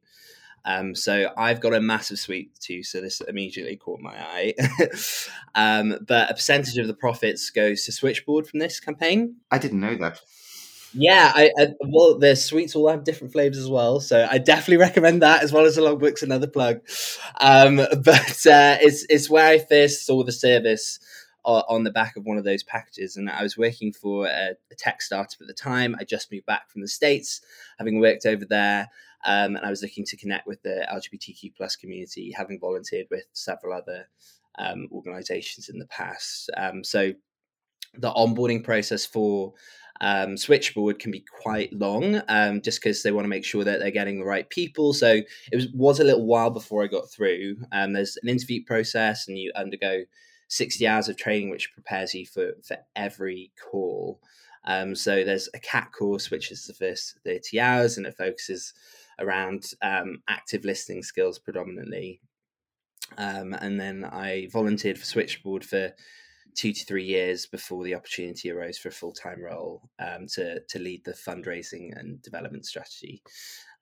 Um, 0.64 0.96
so 0.96 1.32
I've 1.36 1.60
got 1.60 1.74
a 1.74 1.80
massive 1.80 2.18
sweet 2.18 2.58
too, 2.58 2.82
so 2.82 3.00
this 3.00 3.20
immediately 3.20 3.76
caught 3.76 4.00
my 4.00 4.16
eye. 4.18 4.54
um, 5.54 5.98
but 6.06 6.30
a 6.30 6.34
percentage 6.34 6.76
of 6.76 6.88
the 6.88 6.94
profits 6.94 7.50
goes 7.50 7.84
to 7.84 7.92
Switchboard 7.92 8.48
from 8.48 8.58
this 8.58 8.80
campaign. 8.80 9.36
I 9.50 9.58
didn't 9.58 9.80
know 9.80 9.96
that. 9.96 10.20
Yeah, 10.92 11.32
I, 11.34 11.50
I, 11.58 11.68
well, 11.80 12.18
the 12.18 12.34
sweets 12.36 12.74
all 12.74 12.88
have 12.88 13.04
different 13.04 13.32
flavors 13.32 13.58
as 13.58 13.68
well, 13.68 14.00
so 14.00 14.26
I 14.30 14.38
definitely 14.38 14.78
recommend 14.78 15.22
that 15.22 15.42
as 15.42 15.52
well 15.52 15.66
as 15.66 15.76
the 15.76 15.82
logbooks. 15.82 16.22
Another 16.22 16.46
plug, 16.46 16.80
um, 17.40 17.76
but 18.02 18.46
uh, 18.46 18.78
it's 18.80 19.04
it's 19.08 19.28
where 19.28 19.46
I 19.46 19.58
first 19.58 20.06
saw 20.06 20.22
the 20.22 20.32
service 20.32 20.98
on 21.44 21.84
the 21.84 21.92
back 21.92 22.16
of 22.16 22.24
one 22.24 22.38
of 22.38 22.44
those 22.44 22.62
packages, 22.62 23.16
and 23.16 23.30
I 23.30 23.42
was 23.42 23.56
working 23.56 23.92
for 23.92 24.26
a, 24.26 24.56
a 24.70 24.74
tech 24.76 25.02
startup 25.02 25.40
at 25.40 25.46
the 25.46 25.54
time. 25.54 25.94
I 25.98 26.04
just 26.04 26.32
moved 26.32 26.46
back 26.46 26.70
from 26.70 26.80
the 26.80 26.88
states, 26.88 27.40
having 27.78 28.00
worked 28.00 28.26
over 28.26 28.44
there, 28.44 28.88
um, 29.24 29.56
and 29.56 29.64
I 29.64 29.70
was 29.70 29.82
looking 29.82 30.04
to 30.06 30.16
connect 30.16 30.46
with 30.46 30.62
the 30.62 30.86
LGBTQ 30.90 31.54
plus 31.56 31.76
community, 31.76 32.32
having 32.32 32.58
volunteered 32.58 33.06
with 33.10 33.26
several 33.32 33.76
other 33.76 34.08
um, 34.58 34.88
organizations 34.92 35.68
in 35.68 35.78
the 35.78 35.86
past. 35.86 36.50
Um, 36.56 36.82
so 36.82 37.12
the 37.98 38.12
onboarding 38.12 38.62
process 38.64 39.06
for 39.06 39.54
um, 40.00 40.36
switchboard 40.36 40.98
can 40.98 41.10
be 41.10 41.24
quite 41.42 41.72
long 41.72 42.20
um, 42.28 42.60
just 42.60 42.80
because 42.80 43.02
they 43.02 43.12
want 43.12 43.24
to 43.24 43.30
make 43.30 43.44
sure 43.44 43.64
that 43.64 43.80
they're 43.80 43.90
getting 43.90 44.18
the 44.18 44.26
right 44.26 44.48
people. 44.48 44.92
So 44.92 45.08
it 45.52 45.56
was, 45.56 45.68
was 45.72 46.00
a 46.00 46.04
little 46.04 46.26
while 46.26 46.50
before 46.50 46.82
I 46.82 46.88
got 46.88 47.10
through. 47.10 47.56
Um, 47.72 47.92
there's 47.92 48.16
an 48.22 48.28
interview 48.28 48.64
process 48.64 49.28
and 49.28 49.38
you 49.38 49.52
undergo 49.56 50.02
60 50.48 50.86
hours 50.86 51.08
of 51.08 51.16
training, 51.16 51.50
which 51.50 51.72
prepares 51.72 52.14
you 52.14 52.26
for, 52.26 52.52
for 52.62 52.76
every 52.94 53.52
call. 53.70 54.20
Um, 54.64 54.94
so 54.94 55.24
there's 55.24 55.48
a 55.54 55.60
CAT 55.60 55.92
course, 55.96 56.30
which 56.30 56.50
is 56.50 56.66
the 56.66 56.74
first 56.74 57.18
30 57.24 57.60
hours 57.60 57.96
and 57.96 58.06
it 58.06 58.16
focuses 58.16 58.74
around 59.18 59.70
um, 59.82 60.22
active 60.28 60.64
listening 60.64 61.02
skills 61.02 61.38
predominantly. 61.38 62.20
Um, 63.16 63.54
and 63.54 63.78
then 63.78 64.04
I 64.04 64.48
volunteered 64.52 64.98
for 64.98 65.04
Switchboard 65.04 65.64
for 65.64 65.92
two 66.56 66.72
to 66.72 66.84
three 66.84 67.04
years 67.04 67.46
before 67.46 67.84
the 67.84 67.94
opportunity 67.94 68.50
arose 68.50 68.78
for 68.78 68.88
a 68.88 68.92
full 68.92 69.12
time 69.12 69.40
role 69.40 69.88
um, 69.98 70.26
to 70.26 70.60
to 70.60 70.78
lead 70.78 71.04
the 71.04 71.12
fundraising 71.12 71.98
and 71.98 72.20
development 72.22 72.66
strategy. 72.66 73.22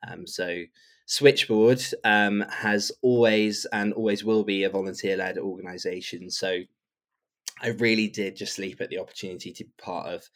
Um, 0.06 0.26
so 0.26 0.62
Switchboard 1.06 1.82
um, 2.04 2.44
has 2.50 2.90
always 3.02 3.66
and 3.72 3.92
always 3.92 4.24
will 4.24 4.44
be 4.44 4.64
a 4.64 4.70
volunteer 4.70 5.16
led 5.16 5.38
organisation. 5.38 6.30
So 6.30 6.60
I 7.62 7.68
really 7.68 8.08
did 8.08 8.36
just 8.36 8.58
leap 8.58 8.80
at 8.80 8.90
the 8.90 8.98
opportunity 8.98 9.52
to 9.52 9.64
be 9.64 9.70
part 9.78 10.08
of 10.08 10.28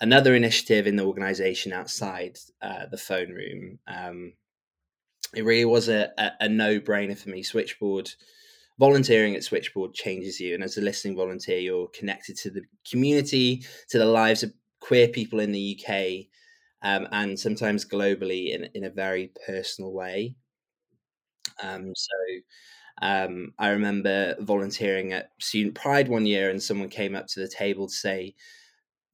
another 0.00 0.34
initiative 0.34 0.86
in 0.86 0.96
the 0.96 1.04
organisation 1.04 1.72
outside 1.72 2.38
uh, 2.62 2.86
the 2.90 2.96
phone 2.96 3.30
room. 3.30 3.78
Um, 3.86 4.32
it 5.34 5.44
really 5.44 5.64
was 5.64 5.88
a, 5.88 6.10
a, 6.16 6.30
a 6.40 6.48
no 6.48 6.80
brainer 6.80 7.18
for 7.18 7.30
me. 7.30 7.42
Switchboard 7.42 8.10
volunteering 8.78 9.34
at 9.34 9.44
Switchboard 9.44 9.94
changes 9.94 10.40
you. 10.40 10.54
And 10.54 10.62
as 10.62 10.76
a 10.76 10.82
listening 10.82 11.16
volunteer, 11.16 11.58
you're 11.58 11.88
connected 11.88 12.36
to 12.38 12.50
the 12.50 12.62
community, 12.88 13.64
to 13.90 13.98
the 13.98 14.04
lives 14.04 14.42
of 14.42 14.52
queer 14.80 15.08
people 15.08 15.40
in 15.40 15.52
the 15.52 15.80
UK, 15.80 16.26
um, 16.82 17.08
and 17.12 17.38
sometimes 17.38 17.84
globally 17.84 18.54
in, 18.54 18.68
in 18.74 18.84
a 18.84 18.90
very 18.90 19.32
personal 19.46 19.92
way. 19.92 20.36
Um, 21.62 21.92
so 21.94 22.16
um, 23.02 23.52
I 23.58 23.68
remember 23.70 24.36
volunteering 24.40 25.12
at 25.12 25.30
Student 25.40 25.74
Pride 25.74 26.08
one 26.08 26.26
year, 26.26 26.50
and 26.50 26.62
someone 26.62 26.88
came 26.88 27.14
up 27.14 27.26
to 27.28 27.40
the 27.40 27.48
table 27.48 27.86
to 27.88 27.94
say, 27.94 28.34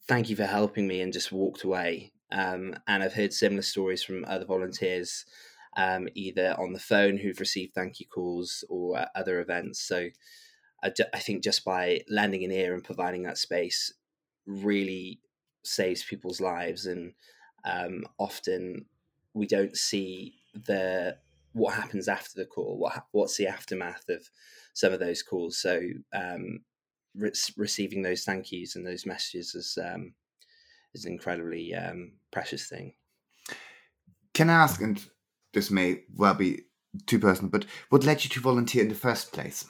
Thank 0.09 0.29
you 0.29 0.37
for 0.37 0.47
helping 0.47 0.89
me, 0.89 1.03
and 1.03 1.13
just 1.13 1.31
walked 1.31 1.63
away. 1.63 2.13
Um, 2.33 2.75
and 2.89 3.03
I've 3.03 3.15
heard 3.15 3.33
similar 3.33 3.63
stories 3.63 4.03
from 4.03 4.25
other 4.27 4.45
volunteers 4.45 5.25
um, 5.81 6.09
either 6.15 6.55
on 6.59 6.73
the 6.73 6.79
phone 6.79 7.17
who've 7.17 7.41
received 7.41 7.75
thank 7.75 8.01
you 8.01 8.07
calls 8.07 8.65
or 8.69 8.99
at 8.99 9.11
other 9.15 9.41
events. 9.41 9.81
So 9.81 10.09
I, 10.83 10.93
I 11.15 11.19
think 11.19 11.43
just 11.43 11.65
by 11.65 12.03
lending 12.09 12.45
an 12.45 12.53
ear 12.53 12.75
and 12.75 12.85
providing 12.85 13.23
that 13.23 13.39
space 13.39 13.93
really 14.47 15.21
saves 15.65 16.05
people's 16.05 16.41
lives. 16.41 16.85
And 16.85 17.15
um, 17.65 18.05
often 18.19 18.85
we 19.33 19.47
don't 19.47 19.77
see 19.77 20.35
the 20.55 21.17
what 21.53 21.75
happens 21.75 22.09
after 22.09 22.33
the 22.37 22.47
call, 22.47 22.79
what 22.79 23.07
what's 23.13 23.37
the 23.37 23.47
aftermath 23.47 24.09
of 24.09 24.29
some 24.75 24.93
of 24.93 25.01
those 25.01 25.23
calls. 25.23 25.57
So 25.59 25.81
um, 26.13 26.61
re- 27.15 27.33
receiving 27.57 28.03
those 28.03 28.25
thank 28.25 28.53
yous 28.53 28.77
and 28.77 28.87
those 28.87 29.07
messages 29.07 29.55
is 29.55 29.79
um, 29.83 30.13
is 30.95 31.07
an 31.07 31.13
incredibly 31.13 31.75
um, 31.75 32.13
precious 32.31 32.69
thing. 32.69 32.95
Can 34.35 34.51
I 34.51 34.63
ask, 34.63 34.81
and 34.81 35.03
this 35.53 35.71
may 35.71 36.03
well 36.15 36.35
be 36.35 36.63
too 37.07 37.19
personal, 37.19 37.51
but 37.51 37.67
what 37.89 38.05
led 38.05 38.25
you 38.25 38.31
to 38.31 38.41
volunteer 38.41 38.83
in 38.83 38.89
the 38.89 38.95
first 38.95 39.33
place? 39.33 39.65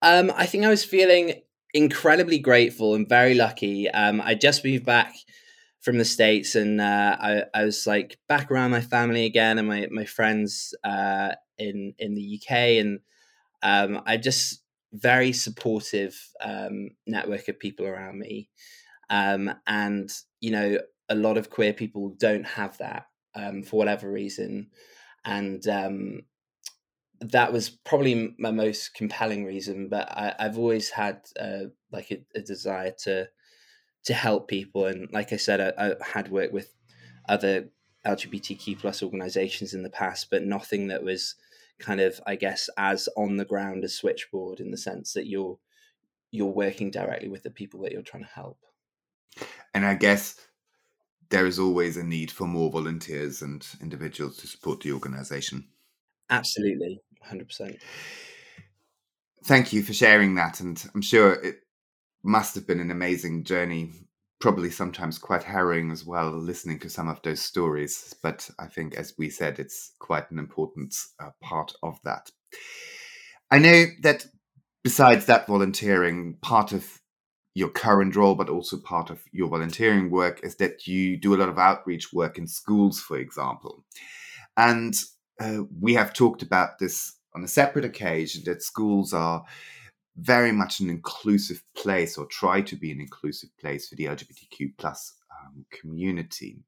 Um, 0.00 0.32
I 0.34 0.46
think 0.46 0.64
I 0.64 0.68
was 0.68 0.84
feeling 0.84 1.42
incredibly 1.72 2.38
grateful 2.38 2.94
and 2.94 3.08
very 3.08 3.34
lucky. 3.34 3.88
Um, 3.88 4.20
I 4.20 4.34
just 4.34 4.64
moved 4.64 4.84
back 4.84 5.14
from 5.80 5.98
the 5.98 6.04
states, 6.04 6.54
and 6.54 6.80
uh, 6.80 7.16
I, 7.20 7.42
I, 7.54 7.64
was 7.64 7.86
like 7.86 8.18
back 8.28 8.50
around 8.50 8.70
my 8.70 8.80
family 8.80 9.24
again 9.24 9.58
and 9.58 9.68
my 9.68 9.88
my 9.90 10.04
friends 10.04 10.74
uh, 10.84 11.32
in 11.58 11.94
in 11.98 12.14
the 12.14 12.40
UK, 12.40 12.52
and 12.80 13.00
um, 13.62 14.02
I 14.06 14.16
just 14.16 14.62
very 14.92 15.32
supportive 15.32 16.14
um, 16.40 16.90
network 17.06 17.48
of 17.48 17.58
people 17.58 17.86
around 17.86 18.18
me, 18.18 18.48
um, 19.10 19.52
and 19.66 20.10
you 20.40 20.50
know 20.50 20.78
a 21.08 21.14
lot 21.14 21.36
of 21.36 21.50
queer 21.50 21.72
people 21.72 22.14
don't 22.18 22.46
have 22.46 22.78
that 22.78 23.06
um, 23.34 23.62
for 23.62 23.76
whatever 23.76 24.10
reason, 24.10 24.70
and 25.24 25.66
um, 25.68 26.22
that 27.20 27.52
was 27.52 27.70
probably 27.70 28.34
my 28.38 28.50
most 28.50 28.94
compelling 28.94 29.44
reason. 29.44 29.88
But 29.88 30.10
I, 30.10 30.34
have 30.38 30.58
always 30.58 30.90
had 30.90 31.20
uh, 31.38 31.66
like 31.90 32.10
a, 32.10 32.24
a, 32.34 32.42
desire 32.42 32.92
to 33.04 33.28
to 34.04 34.14
help 34.14 34.48
people, 34.48 34.86
and 34.86 35.08
like 35.12 35.32
I 35.32 35.36
said, 35.36 35.60
I, 35.60 35.86
I 35.86 35.94
had 36.04 36.30
worked 36.30 36.52
with 36.52 36.74
other 37.28 37.68
LGBTQ 38.06 38.78
plus 38.78 39.02
organizations 39.02 39.74
in 39.74 39.82
the 39.82 39.90
past, 39.90 40.28
but 40.30 40.42
nothing 40.42 40.88
that 40.88 41.02
was 41.02 41.36
kind 41.78 42.00
of, 42.00 42.20
I 42.26 42.36
guess, 42.36 42.68
as 42.76 43.08
on 43.16 43.36
the 43.36 43.44
ground 43.44 43.84
as 43.84 43.94
Switchboard 43.94 44.60
in 44.60 44.70
the 44.70 44.76
sense 44.76 45.12
that 45.12 45.26
you're 45.26 45.58
you're 46.30 46.46
working 46.46 46.90
directly 46.90 47.28
with 47.28 47.42
the 47.42 47.50
people 47.50 47.82
that 47.82 47.92
you're 47.92 48.00
trying 48.00 48.24
to 48.24 48.30
help. 48.30 48.58
And 49.74 49.84
I 49.84 49.94
guess 49.94 50.36
there 51.32 51.46
is 51.46 51.58
always 51.58 51.96
a 51.96 52.04
need 52.04 52.30
for 52.30 52.46
more 52.46 52.70
volunteers 52.70 53.40
and 53.40 53.66
individuals 53.80 54.36
to 54.36 54.46
support 54.46 54.80
the 54.80 54.92
organization. 54.92 55.66
Absolutely, 56.28 57.00
100%. 57.26 57.78
Thank 59.44 59.72
you 59.72 59.82
for 59.82 59.94
sharing 59.94 60.34
that. 60.34 60.60
And 60.60 60.84
I'm 60.94 61.00
sure 61.00 61.32
it 61.32 61.56
must 62.22 62.54
have 62.54 62.66
been 62.66 62.80
an 62.80 62.90
amazing 62.90 63.44
journey, 63.44 63.92
probably 64.40 64.70
sometimes 64.70 65.16
quite 65.16 65.42
harrowing 65.42 65.90
as 65.90 66.04
well, 66.04 66.30
listening 66.30 66.78
to 66.80 66.90
some 66.90 67.08
of 67.08 67.20
those 67.22 67.40
stories. 67.40 68.14
But 68.22 68.48
I 68.58 68.66
think, 68.66 68.94
as 68.94 69.14
we 69.16 69.30
said, 69.30 69.58
it's 69.58 69.94
quite 69.98 70.30
an 70.30 70.38
important 70.38 70.94
uh, 71.18 71.30
part 71.42 71.72
of 71.82 71.98
that. 72.04 72.30
I 73.50 73.58
know 73.58 73.86
that 74.02 74.26
besides 74.84 75.24
that 75.26 75.46
volunteering, 75.46 76.36
part 76.42 76.72
of 76.72 77.00
your 77.54 77.68
current 77.68 78.16
role, 78.16 78.34
but 78.34 78.48
also 78.48 78.78
part 78.78 79.10
of 79.10 79.20
your 79.32 79.48
volunteering 79.48 80.10
work, 80.10 80.40
is 80.42 80.56
that 80.56 80.86
you 80.86 81.16
do 81.16 81.34
a 81.34 81.36
lot 81.36 81.48
of 81.48 81.58
outreach 81.58 82.12
work 82.12 82.38
in 82.38 82.46
schools, 82.46 83.00
for 83.00 83.18
example. 83.18 83.84
And 84.56 84.94
uh, 85.40 85.62
we 85.80 85.94
have 85.94 86.12
talked 86.12 86.42
about 86.42 86.78
this 86.78 87.16
on 87.34 87.44
a 87.44 87.48
separate 87.48 87.84
occasion 87.84 88.42
that 88.46 88.62
schools 88.62 89.12
are 89.12 89.44
very 90.16 90.52
much 90.52 90.80
an 90.80 90.90
inclusive 90.90 91.62
place 91.74 92.18
or 92.18 92.26
try 92.26 92.60
to 92.60 92.76
be 92.76 92.92
an 92.92 93.00
inclusive 93.00 93.48
place 93.58 93.88
for 93.88 93.96
the 93.96 94.04
LGBTQ 94.04 94.72
plus 94.76 95.14
um, 95.40 95.64
community. 95.70 96.62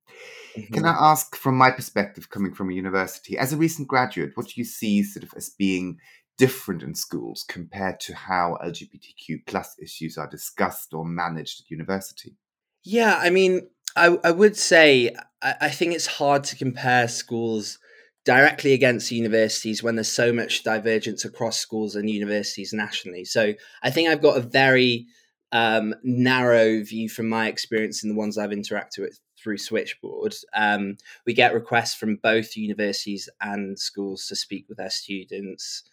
Mm-hmm. 0.57 0.75
Can 0.75 0.87
I 0.87 0.97
ask, 0.99 1.37
from 1.37 1.57
my 1.57 1.71
perspective, 1.71 2.31
coming 2.31 2.55
from 2.55 2.71
a 2.71 2.75
university, 2.75 3.37
as 3.37 3.53
a 3.53 3.57
recent 3.57 3.88
graduate, 3.88 4.33
what 4.35 4.47
do 4.47 4.53
you 4.57 4.64
see 4.64 5.03
sort 5.03 5.25
of 5.25 5.33
as 5.37 5.50
being 5.50 5.99
different 6.37 6.83
in 6.83 6.95
schools 6.95 7.45
compared 7.49 8.00
to 8.00 8.14
how 8.14 8.59
LGBTQ 8.64 9.47
plus 9.47 9.76
issues 9.81 10.19
are 10.19 10.29
discussed 10.29 10.95
or 10.95 11.05
managed 11.05 11.61
at 11.61 11.71
university? 11.71 12.37
Yeah, 12.83 13.19
I 13.21 13.31
mean, 13.31 13.69
I, 13.97 14.19
I 14.25 14.31
would 14.31 14.57
say 14.57 15.14
I, 15.43 15.55
I 15.62 15.69
think 15.71 15.95
it's 15.95 16.07
hard 16.07 16.45
to 16.45 16.57
compare 16.57 17.09
schools 17.09 17.79
directly 18.25 18.73
against 18.73 19.11
universities 19.11 19.83
when 19.83 19.97
there's 19.97 20.11
so 20.11 20.33
much 20.33 20.64
divergence 20.64 21.25
across 21.25 21.59
schools 21.59 21.95
and 21.95 22.09
universities 22.09 22.73
nationally. 22.73 23.25
So 23.25 23.53
I 23.83 23.91
think 23.91 24.09
I've 24.09 24.23
got 24.23 24.38
a 24.38 24.41
very 24.41 25.07
um, 25.53 25.95
narrow 26.03 26.83
view 26.83 27.09
from 27.09 27.29
my 27.29 27.49
experience 27.49 28.03
in 28.03 28.09
the 28.09 28.17
ones 28.17 28.38
I've 28.38 28.50
interacted 28.50 29.00
with 29.00 29.21
through 29.38 29.59
Switchboard. 29.59 30.35
Um, 30.55 30.97
we 31.26 31.35
get 31.35 31.55
requests 31.55 31.95
from 31.95 32.17
both 32.17 32.57
universities 32.57 33.29
and 33.43 33.79
schools 33.79 34.26
to 34.29 34.37
speak 34.37 34.64
with 34.69 34.79
their 34.79 34.91
students. 34.91 35.85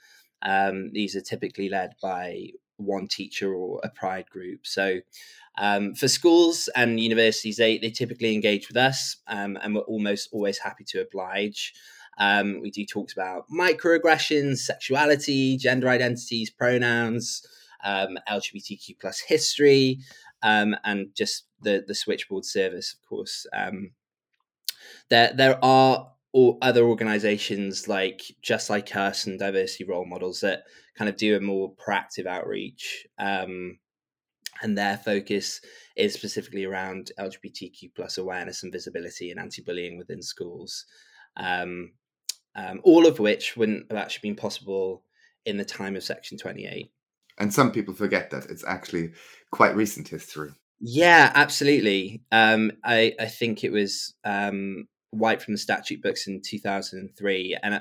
Um, 0.41 0.91
these 0.93 1.15
are 1.15 1.21
typically 1.21 1.69
led 1.69 1.93
by 2.01 2.49
one 2.77 3.07
teacher 3.07 3.53
or 3.53 3.79
a 3.83 3.89
pride 3.89 4.29
group. 4.29 4.65
So 4.65 4.99
um, 5.57 5.93
for 5.93 6.07
schools 6.07 6.69
and 6.75 6.99
universities, 6.99 7.57
they, 7.57 7.77
they 7.77 7.91
typically 7.91 8.33
engage 8.33 8.67
with 8.67 8.77
us 8.77 9.17
um, 9.27 9.57
and 9.61 9.75
we're 9.75 9.81
almost 9.81 10.29
always 10.31 10.57
happy 10.57 10.83
to 10.85 11.01
oblige. 11.01 11.73
Um, 12.17 12.59
we 12.61 12.71
do 12.71 12.85
talks 12.85 13.13
about 13.13 13.45
microaggressions, 13.49 14.57
sexuality, 14.57 15.57
gender 15.57 15.89
identities, 15.89 16.49
pronouns, 16.49 17.45
um, 17.83 18.17
LGBTQ 18.29 18.99
plus 18.99 19.19
history, 19.19 19.99
um, 20.43 20.75
and 20.83 21.07
just 21.15 21.45
the 21.61 21.83
the 21.87 21.95
switchboard 21.95 22.45
service, 22.45 22.93
of 22.93 23.07
course. 23.07 23.45
Um, 23.53 23.91
there 25.09 25.33
there 25.33 25.63
are 25.63 26.11
other 26.33 26.83
organizations 26.83 27.87
like 27.87 28.21
Just 28.41 28.69
Like 28.69 28.95
Us 28.95 29.25
and 29.25 29.37
Diversity 29.37 29.83
Role 29.83 30.05
Models 30.05 30.39
that 30.41 30.63
kind 30.97 31.09
of 31.09 31.17
do 31.17 31.35
a 31.35 31.41
more 31.41 31.73
proactive 31.75 32.25
outreach. 32.25 33.05
Um, 33.19 33.79
and 34.61 34.77
their 34.77 34.97
focus 34.97 35.59
is 35.97 36.13
specifically 36.13 36.65
around 36.65 37.11
LGBTQ 37.19 37.95
plus 37.95 38.17
awareness 38.17 38.63
and 38.63 38.71
visibility 38.71 39.31
and 39.31 39.39
anti-bullying 39.39 39.97
within 39.97 40.21
schools. 40.21 40.85
Um, 41.37 41.93
um, 42.55 42.81
all 42.83 43.07
of 43.07 43.19
which 43.19 43.57
wouldn't 43.57 43.91
have 43.91 43.99
actually 43.99 44.29
been 44.29 44.37
possible 44.37 45.03
in 45.45 45.57
the 45.57 45.65
time 45.65 45.95
of 45.95 46.03
Section 46.03 46.37
28. 46.37 46.91
And 47.39 47.53
some 47.53 47.71
people 47.71 47.93
forget 47.93 48.29
that 48.29 48.45
it's 48.49 48.63
actually 48.65 49.13
quite 49.51 49.75
recent 49.75 50.07
history. 50.07 50.51
Yeah, 50.79 51.31
absolutely. 51.33 52.23
Um, 52.31 52.71
I, 52.83 53.13
I 53.19 53.27
think 53.27 53.63
it 53.63 53.71
was 53.71 54.13
um, 54.23 54.87
wiped 55.11 55.43
from 55.43 55.53
the 55.53 55.59
statute 55.59 56.01
books 56.01 56.27
in 56.27 56.41
2003. 56.43 57.57
And 57.61 57.75
uh, 57.75 57.79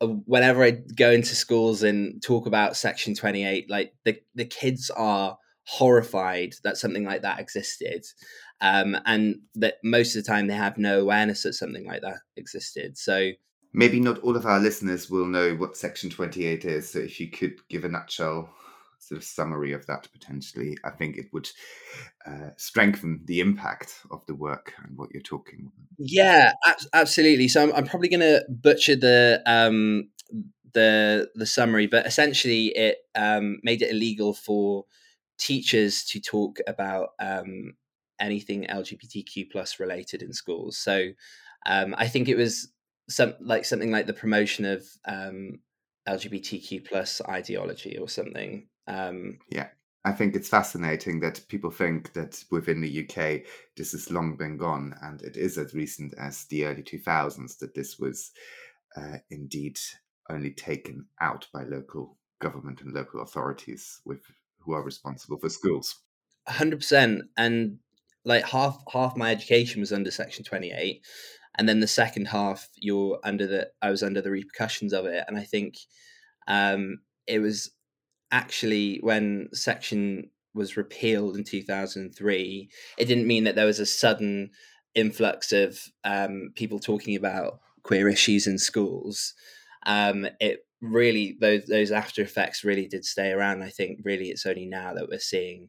uh, 0.00 0.06
whenever 0.06 0.62
I 0.62 0.70
go 0.70 1.10
into 1.10 1.34
schools 1.34 1.82
and 1.82 2.22
talk 2.22 2.46
about 2.46 2.76
Section 2.76 3.14
28, 3.14 3.70
like 3.70 3.94
the, 4.04 4.18
the 4.34 4.44
kids 4.44 4.90
are 4.90 5.38
horrified 5.66 6.54
that 6.62 6.76
something 6.76 7.04
like 7.04 7.22
that 7.22 7.40
existed. 7.40 8.04
Um, 8.60 8.96
and 9.06 9.36
that 9.56 9.76
most 9.82 10.16
of 10.16 10.24
the 10.24 10.28
time 10.28 10.46
they 10.46 10.54
have 10.54 10.78
no 10.78 11.00
awareness 11.00 11.42
that 11.42 11.54
something 11.54 11.86
like 11.86 12.02
that 12.02 12.18
existed. 12.36 12.96
So 12.96 13.30
maybe 13.72 14.00
not 14.00 14.18
all 14.20 14.36
of 14.36 14.46
our 14.46 14.60
listeners 14.60 15.10
will 15.10 15.26
know 15.26 15.54
what 15.54 15.76
Section 15.76 16.10
28 16.10 16.64
is. 16.64 16.90
So 16.90 17.00
if 17.00 17.20
you 17.20 17.30
could 17.30 17.58
give 17.68 17.84
a 17.84 17.88
nutshell 17.88 18.50
sort 19.08 19.18
of 19.18 19.24
summary 19.24 19.72
of 19.72 19.86
that 19.86 20.08
potentially, 20.12 20.76
I 20.84 20.90
think 20.90 21.16
it 21.16 21.26
would 21.32 21.48
uh, 22.26 22.50
strengthen 22.56 23.22
the 23.24 23.40
impact 23.40 24.00
of 24.10 24.24
the 24.26 24.34
work 24.34 24.74
and 24.82 24.96
what 24.96 25.10
you're 25.12 25.22
talking. 25.22 25.70
Yeah, 25.98 26.52
ab- 26.64 26.76
absolutely. 26.92 27.48
So 27.48 27.62
I'm, 27.62 27.72
I'm 27.74 27.86
probably 27.86 28.08
going 28.08 28.20
to 28.20 28.44
butcher 28.48 28.96
the 28.96 29.42
um, 29.46 30.10
the 30.72 31.30
the 31.34 31.46
summary, 31.46 31.86
but 31.86 32.06
essentially 32.06 32.66
it 32.68 32.98
um, 33.14 33.58
made 33.62 33.82
it 33.82 33.90
illegal 33.90 34.34
for 34.34 34.84
teachers 35.38 36.04
to 36.04 36.20
talk 36.20 36.58
about 36.66 37.10
um, 37.20 37.74
anything 38.20 38.66
LGBTQ 38.66 39.50
plus 39.50 39.80
related 39.80 40.22
in 40.22 40.32
schools. 40.32 40.78
So 40.78 41.08
um, 41.66 41.94
I 41.96 42.08
think 42.08 42.28
it 42.28 42.36
was 42.36 42.70
some 43.08 43.34
like 43.40 43.64
something 43.64 43.90
like 43.90 44.06
the 44.06 44.12
promotion 44.12 44.64
of 44.64 44.84
um, 45.06 45.60
LGBTQ 46.08 46.86
plus 46.86 47.20
ideology 47.28 47.98
or 47.98 48.08
something. 48.08 48.68
Um, 48.86 49.38
yeah, 49.50 49.68
I 50.04 50.12
think 50.12 50.34
it's 50.34 50.48
fascinating 50.48 51.20
that 51.20 51.46
people 51.48 51.70
think 51.70 52.12
that 52.12 52.42
within 52.50 52.80
the 52.80 53.04
UK 53.04 53.42
this 53.76 53.92
has 53.92 54.10
long 54.10 54.36
been 54.36 54.56
gone, 54.56 54.94
and 55.02 55.22
it 55.22 55.36
is 55.36 55.56
as 55.56 55.74
recent 55.74 56.14
as 56.18 56.44
the 56.46 56.66
early 56.66 56.82
2000s 56.82 57.58
that 57.58 57.74
this 57.74 57.98
was 57.98 58.30
uh, 58.96 59.18
indeed 59.30 59.78
only 60.30 60.50
taken 60.50 61.06
out 61.20 61.46
by 61.52 61.64
local 61.64 62.16
government 62.40 62.82
and 62.82 62.92
local 62.92 63.22
authorities 63.22 64.00
with 64.04 64.20
who 64.60 64.72
are 64.72 64.82
responsible 64.82 65.38
for 65.38 65.48
schools. 65.48 65.96
Hundred 66.46 66.76
percent, 66.76 67.22
and 67.36 67.78
like 68.24 68.44
half 68.44 68.82
half 68.92 69.16
my 69.16 69.30
education 69.30 69.80
was 69.80 69.92
under 69.92 70.10
Section 70.10 70.44
Twenty 70.44 70.72
Eight, 70.72 71.02
and 71.56 71.66
then 71.66 71.80
the 71.80 71.86
second 71.86 72.26
half 72.26 72.68
you're 72.76 73.18
under 73.24 73.46
the 73.46 73.70
I 73.80 73.90
was 73.90 74.02
under 74.02 74.20
the 74.20 74.30
repercussions 74.30 74.92
of 74.92 75.06
it, 75.06 75.24
and 75.26 75.38
I 75.38 75.44
think 75.44 75.76
um, 76.46 76.98
it 77.26 77.38
was 77.38 77.70
actually 78.30 78.98
when 79.02 79.48
Section 79.52 80.30
was 80.54 80.76
repealed 80.76 81.36
in 81.36 81.44
two 81.44 81.62
thousand 81.62 82.14
three, 82.14 82.70
it 82.98 83.06
didn't 83.06 83.26
mean 83.26 83.44
that 83.44 83.54
there 83.54 83.66
was 83.66 83.80
a 83.80 83.86
sudden 83.86 84.50
influx 84.94 85.52
of 85.52 85.80
um, 86.04 86.50
people 86.54 86.78
talking 86.78 87.16
about 87.16 87.60
queer 87.82 88.08
issues 88.08 88.46
in 88.46 88.58
schools. 88.58 89.34
Um, 89.86 90.26
it 90.40 90.60
really 90.80 91.36
those 91.40 91.64
those 91.66 91.90
after 91.90 92.22
effects 92.22 92.64
really 92.64 92.86
did 92.86 93.04
stay 93.04 93.30
around. 93.30 93.62
I 93.62 93.70
think 93.70 94.00
really 94.04 94.28
it's 94.28 94.46
only 94.46 94.66
now 94.66 94.94
that 94.94 95.08
we're 95.08 95.18
seeing 95.18 95.68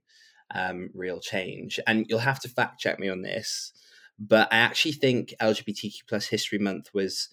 um, 0.54 0.89
real 0.94 1.20
change. 1.20 1.80
And 1.88 2.06
you'll 2.08 2.20
have 2.20 2.39
to 2.41 2.50
fact 2.50 2.80
check 2.80 3.00
me 3.00 3.10
on 3.10 3.22
this, 3.22 3.74
but 4.20 4.48
I 4.52 4.58
actually 4.58 4.94
think 4.94 5.34
LGBTQ 5.41 6.08
plus 6.08 6.28
History 6.28 6.60
Month 6.60 6.89
was 6.94 7.30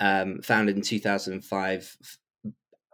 um, 0.00 0.40
founded 0.42 0.76
in 0.76 0.82
2005, 0.82 1.96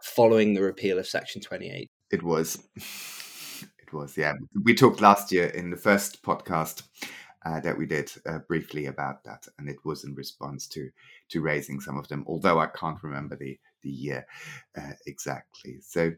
following 0.03 0.53
the 0.53 0.61
repeal 0.61 0.99
of 0.99 1.07
Section 1.07 1.41
28. 1.41 1.89
It 2.11 2.23
was. 2.23 2.67
It 3.81 3.93
was, 3.93 4.15
yeah. 4.15 4.33
We 4.63 4.75
talked 4.75 5.01
last 5.01 5.31
year 5.31 5.47
in 5.47 5.71
the 5.71 5.75
first 5.75 6.21
podcast 6.21 6.83
uh, 7.45 7.59
that 7.61 7.77
we 7.77 7.85
did 7.85 8.11
uh, 8.27 8.39
briefly 8.39 8.85
about 8.85 9.23
that, 9.23 9.47
and 9.57 9.69
it 9.69 9.77
was 9.83 10.03
in 10.03 10.13
response 10.13 10.67
to 10.67 10.89
to 11.29 11.41
raising 11.41 11.79
some 11.79 11.97
of 11.97 12.07
them. 12.07 12.23
Although 12.27 12.59
I 12.59 12.67
can't 12.67 13.01
remember 13.01 13.35
the 13.35 13.57
the 13.81 13.89
year 13.89 14.25
uh, 14.77 14.91
exactly. 15.07 15.79
So 15.81 16.11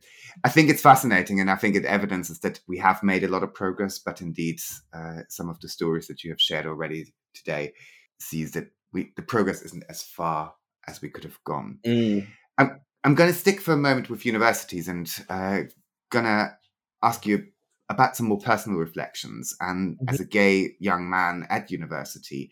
I 0.44 0.50
think 0.50 0.70
it's 0.70 0.82
fascinating, 0.82 1.40
and 1.40 1.50
I 1.50 1.56
think 1.56 1.76
it 1.76 1.86
evidences 1.86 2.40
that 2.40 2.60
we 2.68 2.78
have 2.80 3.04
made 3.04 3.24
a 3.24 3.28
lot 3.28 3.44
of 3.44 3.54
progress. 3.54 4.00
But 4.00 4.22
indeed, 4.22 4.60
uh, 4.94 5.22
some 5.30 5.50
of 5.50 5.60
the 5.60 5.70
stories 5.70 6.08
that 6.08 6.24
you 6.24 6.32
have 6.32 6.42
shared 6.42 6.66
already 6.66 7.14
today 7.34 7.74
sees 8.20 8.52
that 8.54 8.72
we 8.92 9.14
the 9.16 9.22
progress 9.22 9.62
isn't 9.62 9.84
as 9.90 10.02
far 10.04 10.54
as 10.88 11.02
we 11.02 11.10
could 11.10 11.24
have 11.24 11.42
gone. 11.44 11.80
Mm. 11.86 12.28
I'm 12.58 12.82
I'm 13.04 13.16
going 13.16 13.32
to 13.32 13.38
stick 13.38 13.62
for 13.62 13.74
a 13.74 13.78
moment 13.78 14.10
with 14.10 14.26
universities 14.26 14.88
and 14.88 15.10
uh, 15.30 15.62
going 16.10 16.26
to 16.26 16.56
ask 17.02 17.26
you 17.26 17.48
about 17.90 18.16
some 18.16 18.28
more 18.28 18.40
personal 18.40 18.80
reflections. 18.80 19.56
And 19.60 19.96
mm-hmm. 19.96 20.10
as 20.10 20.20
a 20.20 20.26
gay 20.26 20.76
young 20.80 21.10
man 21.10 21.46
at 21.50 21.72
university, 21.72 22.52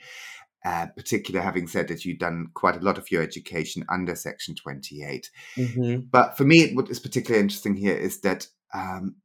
uh, 0.66 0.88
particular 0.98 1.42
having 1.42 1.68
said 1.68 1.88
that 1.88 2.04
you've 2.04 2.20
done 2.20 2.48
quite 2.54 2.76
a 2.76 2.84
lot 2.84 2.98
of 2.98 3.10
your 3.12 3.22
education 3.22 3.86
under 3.90 4.16
Section 4.16 4.56
28. 4.56 5.30
Mm-hmm. 5.56 6.00
But 6.12 6.36
for 6.38 6.44
me, 6.44 6.74
what 6.74 6.90
is 6.90 7.00
particularly 7.00 7.42
interesting 7.42 7.76
here 7.76 7.96
is 7.96 8.22
that 8.22 8.48
um, 8.74 9.16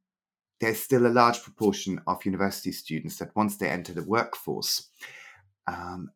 there's 0.61 0.79
still 0.79 1.05
a 1.05 1.09
large 1.09 1.43
proportion 1.43 1.99
of 2.07 2.25
university 2.25 2.71
students 2.71 3.17
that 3.17 3.35
once 3.35 3.57
they 3.57 3.67
enter 3.67 3.93
the 3.93 4.03
workforce, 4.03 4.89
um, 5.67 6.09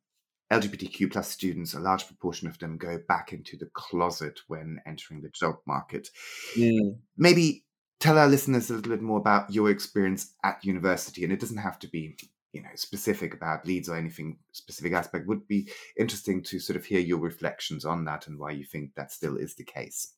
LGBTQ 0.51 1.12
plus 1.12 1.29
students, 1.29 1.73
a 1.73 1.79
large 1.79 2.07
proportion 2.07 2.47
of 2.47 2.57
them 2.59 2.77
go 2.77 2.99
back 3.07 3.33
into 3.33 3.55
the 3.55 3.69
closet 3.73 4.39
when 4.47 4.81
entering 4.85 5.21
the 5.21 5.29
job 5.29 5.57
market. 5.65 6.09
Mm. 6.57 6.97
Maybe 7.17 7.65
tell 7.99 8.17
our 8.17 8.27
listeners 8.27 8.69
a 8.69 8.73
little 8.73 8.91
bit 8.91 9.01
more 9.01 9.19
about 9.19 9.53
your 9.53 9.69
experience 9.69 10.33
at 10.43 10.63
university, 10.63 11.23
and 11.23 11.31
it 11.31 11.39
doesn't 11.39 11.57
have 11.57 11.79
to 11.79 11.88
be 11.88 12.17
you 12.51 12.63
know 12.63 12.69
specific 12.73 13.33
about 13.35 13.65
Leeds 13.67 13.89
or 13.89 13.95
anything 13.95 14.38
specific 14.51 14.93
aspect. 14.93 15.27
Would 15.27 15.47
be 15.47 15.69
interesting 15.97 16.41
to 16.43 16.59
sort 16.59 16.77
of 16.77 16.85
hear 16.85 16.99
your 16.99 17.19
reflections 17.19 17.85
on 17.85 18.05
that 18.05 18.27
and 18.27 18.39
why 18.39 18.51
you 18.51 18.65
think 18.65 18.95
that 18.95 19.12
still 19.12 19.38
is 19.38 19.55
the 19.55 19.63
case. 19.63 20.13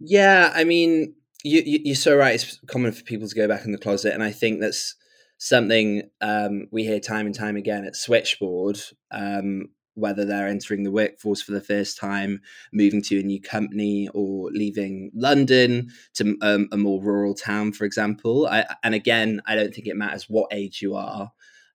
Yeah, 0.00 0.52
I 0.54 0.64
mean, 0.64 1.14
you, 1.44 1.62
you, 1.64 1.92
are 1.92 1.96
so 1.96 2.16
right. 2.16 2.34
It's 2.34 2.58
common 2.66 2.90
for 2.90 3.04
people 3.04 3.28
to 3.28 3.34
go 3.34 3.46
back 3.46 3.64
in 3.64 3.72
the 3.72 3.78
closet, 3.78 4.14
and 4.14 4.22
I 4.22 4.32
think 4.32 4.60
that's 4.60 4.96
something 5.44 6.08
um, 6.22 6.68
we 6.72 6.84
hear 6.84 6.98
time 6.98 7.26
and 7.26 7.34
time 7.34 7.56
again 7.56 7.84
at 7.84 7.96
Switchboard. 7.96 8.80
Um, 9.10 9.68
whether 9.96 10.24
they're 10.24 10.48
entering 10.48 10.82
the 10.82 10.90
workforce 10.90 11.40
for 11.40 11.52
the 11.52 11.60
first 11.60 11.96
time, 11.96 12.40
moving 12.72 13.00
to 13.00 13.20
a 13.20 13.22
new 13.22 13.40
company, 13.40 14.08
or 14.12 14.50
leaving 14.50 15.12
London 15.14 15.88
to 16.14 16.36
um, 16.42 16.68
a 16.72 16.76
more 16.76 17.00
rural 17.00 17.32
town, 17.32 17.72
for 17.72 17.84
example. 17.84 18.48
I, 18.48 18.64
and 18.82 18.92
again, 18.92 19.40
I 19.46 19.54
don't 19.54 19.72
think 19.72 19.86
it 19.86 19.94
matters 19.96 20.28
what 20.28 20.52
age 20.52 20.82
you 20.82 20.96
are. 20.96 21.30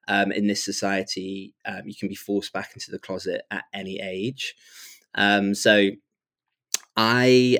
Um, 0.09 0.33
in 0.33 0.47
this 0.47 0.65
society, 0.65 1.53
um, 1.65 1.83
you 1.85 1.95
can 1.95 2.09
be 2.09 2.15
forced 2.15 2.51
back 2.51 2.71
into 2.73 2.91
the 2.91 2.99
closet 2.99 3.43
at 3.51 3.65
any 3.73 4.01
age. 4.01 4.55
Um, 5.15 5.55
so, 5.55 5.91
I 6.97 7.59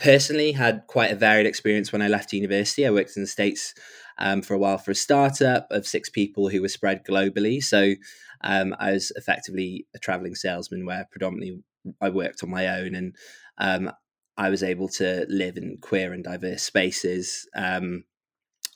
personally 0.00 0.52
had 0.52 0.82
quite 0.88 1.12
a 1.12 1.16
varied 1.16 1.46
experience 1.46 1.92
when 1.92 2.02
I 2.02 2.08
left 2.08 2.32
university. 2.32 2.84
I 2.84 2.90
worked 2.90 3.16
in 3.16 3.22
the 3.22 3.28
States 3.28 3.74
um, 4.18 4.42
for 4.42 4.54
a 4.54 4.58
while 4.58 4.78
for 4.78 4.90
a 4.90 4.96
startup 4.96 5.66
of 5.70 5.86
six 5.86 6.08
people 6.08 6.48
who 6.48 6.62
were 6.62 6.68
spread 6.68 7.04
globally. 7.04 7.62
So 7.62 7.94
um, 8.42 8.74
I 8.78 8.92
was 8.92 9.12
effectively 9.16 9.86
a 9.94 9.98
traveling 9.98 10.34
salesman 10.34 10.86
where 10.86 11.06
predominantly 11.10 11.62
I 12.00 12.10
worked 12.10 12.42
on 12.42 12.50
my 12.50 12.80
own 12.80 12.94
and 12.94 13.16
um, 13.58 13.92
I 14.36 14.50
was 14.50 14.62
able 14.62 14.88
to 14.88 15.26
live 15.28 15.56
in 15.56 15.78
queer 15.80 16.12
and 16.12 16.24
diverse 16.24 16.62
spaces. 16.62 17.48
Um, 17.54 18.04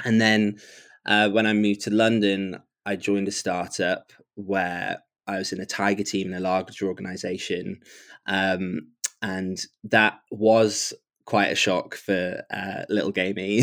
and 0.04 0.20
then 0.20 0.58
uh, 1.06 1.30
when 1.30 1.46
I 1.46 1.52
moved 1.52 1.82
to 1.82 1.90
London, 1.90 2.58
I 2.84 2.96
joined 2.96 3.28
a 3.28 3.32
startup 3.32 4.12
where 4.34 5.02
I 5.26 5.38
was 5.38 5.52
in 5.52 5.60
a 5.60 5.66
tiger 5.66 6.04
team 6.04 6.28
in 6.28 6.34
a 6.34 6.40
larger 6.40 6.86
organization. 6.86 7.80
Um, 8.26 8.92
and 9.22 9.58
that 9.84 10.20
was 10.30 10.92
quite 11.26 11.52
a 11.52 11.56
shock 11.56 11.94
for 11.94 12.42
uh, 12.50 12.84
little 12.88 13.10
gamey. 13.10 13.62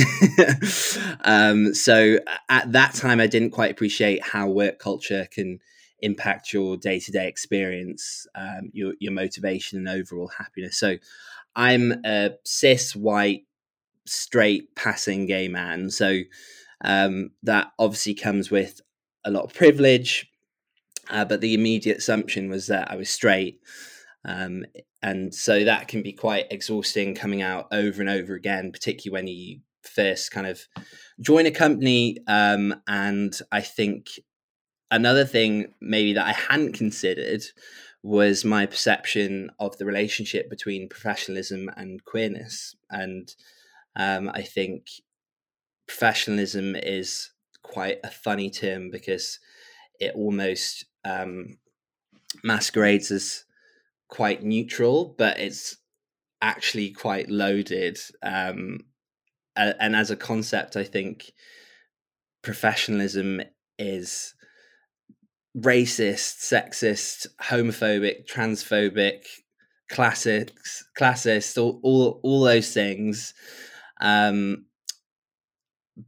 um, 1.22 1.74
so 1.74 2.20
at 2.50 2.72
that 2.74 2.94
time, 2.94 3.20
I 3.20 3.28
didn't 3.28 3.52
quite 3.52 3.72
appreciate 3.72 4.22
how 4.22 4.50
work 4.50 4.78
culture 4.78 5.28
can 5.32 5.60
impact 6.02 6.54
your 6.54 6.78
day 6.78 7.00
to 7.00 7.12
day 7.12 7.28
experience, 7.28 8.28
um, 8.36 8.70
your 8.74 8.94
your 9.00 9.14
motivation 9.14 9.80
and 9.80 9.90
overall 9.90 10.30
happiness. 10.38 10.78
So 10.78 10.98
I'm 11.56 11.94
a 12.06 12.32
cis 12.44 12.96
white 12.96 13.46
straight 14.06 14.76
passing 14.76 15.26
gay 15.26 15.48
man. 15.48 15.90
So 15.90 16.20
um, 16.84 17.32
that 17.44 17.72
obviously 17.80 18.14
comes 18.14 18.52
with 18.52 18.82
a 19.24 19.32
lot 19.32 19.46
of 19.46 19.54
privilege. 19.54 20.30
Uh, 21.10 21.26
but 21.26 21.42
the 21.42 21.54
immediate 21.54 21.98
assumption 21.98 22.50
was 22.50 22.68
that 22.68 22.92
I 22.92 22.96
was 22.96 23.10
straight. 23.10 23.60
Um, 24.26 24.66
and 25.02 25.34
so 25.34 25.64
that 25.64 25.88
can 25.88 26.02
be 26.02 26.14
quite 26.14 26.46
exhausting 26.50 27.14
coming 27.16 27.42
out 27.42 27.68
over 27.72 28.02
and 28.02 28.10
over 28.10 28.36
again, 28.36 28.72
particularly 28.72 29.14
when 29.14 29.28
you 29.28 29.60
first 29.82 30.32
kind 30.32 30.48
of 30.48 30.62
join 31.20 31.46
a 31.46 31.52
company. 31.52 32.18
Um, 32.28 32.76
and 32.88 33.38
I 33.52 33.62
think 33.62 34.08
another 34.92 35.26
thing 35.26 35.74
maybe 35.82 36.14
that 36.14 36.26
I 36.26 36.32
hadn't 36.32 36.74
considered 36.74 37.44
was 38.02 38.44
my 38.44 38.66
perception 38.66 39.50
of 39.60 39.78
the 39.78 39.86
relationship 39.86 40.50
between 40.50 40.90
professionalism 40.90 41.70
and 41.78 42.04
queerness. 42.04 42.76
And 42.90 43.34
um, 43.96 44.30
I 44.34 44.42
think 44.42 44.88
professionalism 45.88 46.76
is 46.76 47.32
quite 47.62 48.00
a 48.04 48.10
funny 48.10 48.50
term 48.50 48.90
because 48.92 49.40
it 50.00 50.14
almost 50.16 50.86
um, 51.06 51.58
masquerades 52.44 53.10
as 53.10 53.46
quite 54.14 54.44
neutral, 54.44 55.16
but 55.18 55.40
it's 55.40 55.76
actually 56.40 56.92
quite 56.92 57.32
loaded. 57.32 57.98
Um, 58.22 58.82
and 59.56 59.96
as 59.96 60.12
a 60.12 60.16
concept, 60.16 60.76
I 60.76 60.84
think 60.84 61.32
professionalism 62.44 63.42
is 63.80 64.36
racist, 65.58 66.46
sexist, 66.54 67.26
homophobic, 67.42 68.28
transphobic, 68.28 69.26
classics, 69.90 70.86
classist, 71.00 71.60
all 71.60 71.80
all, 71.82 72.20
all 72.22 72.42
those 72.44 72.72
things. 72.72 73.34
Um, 74.00 74.66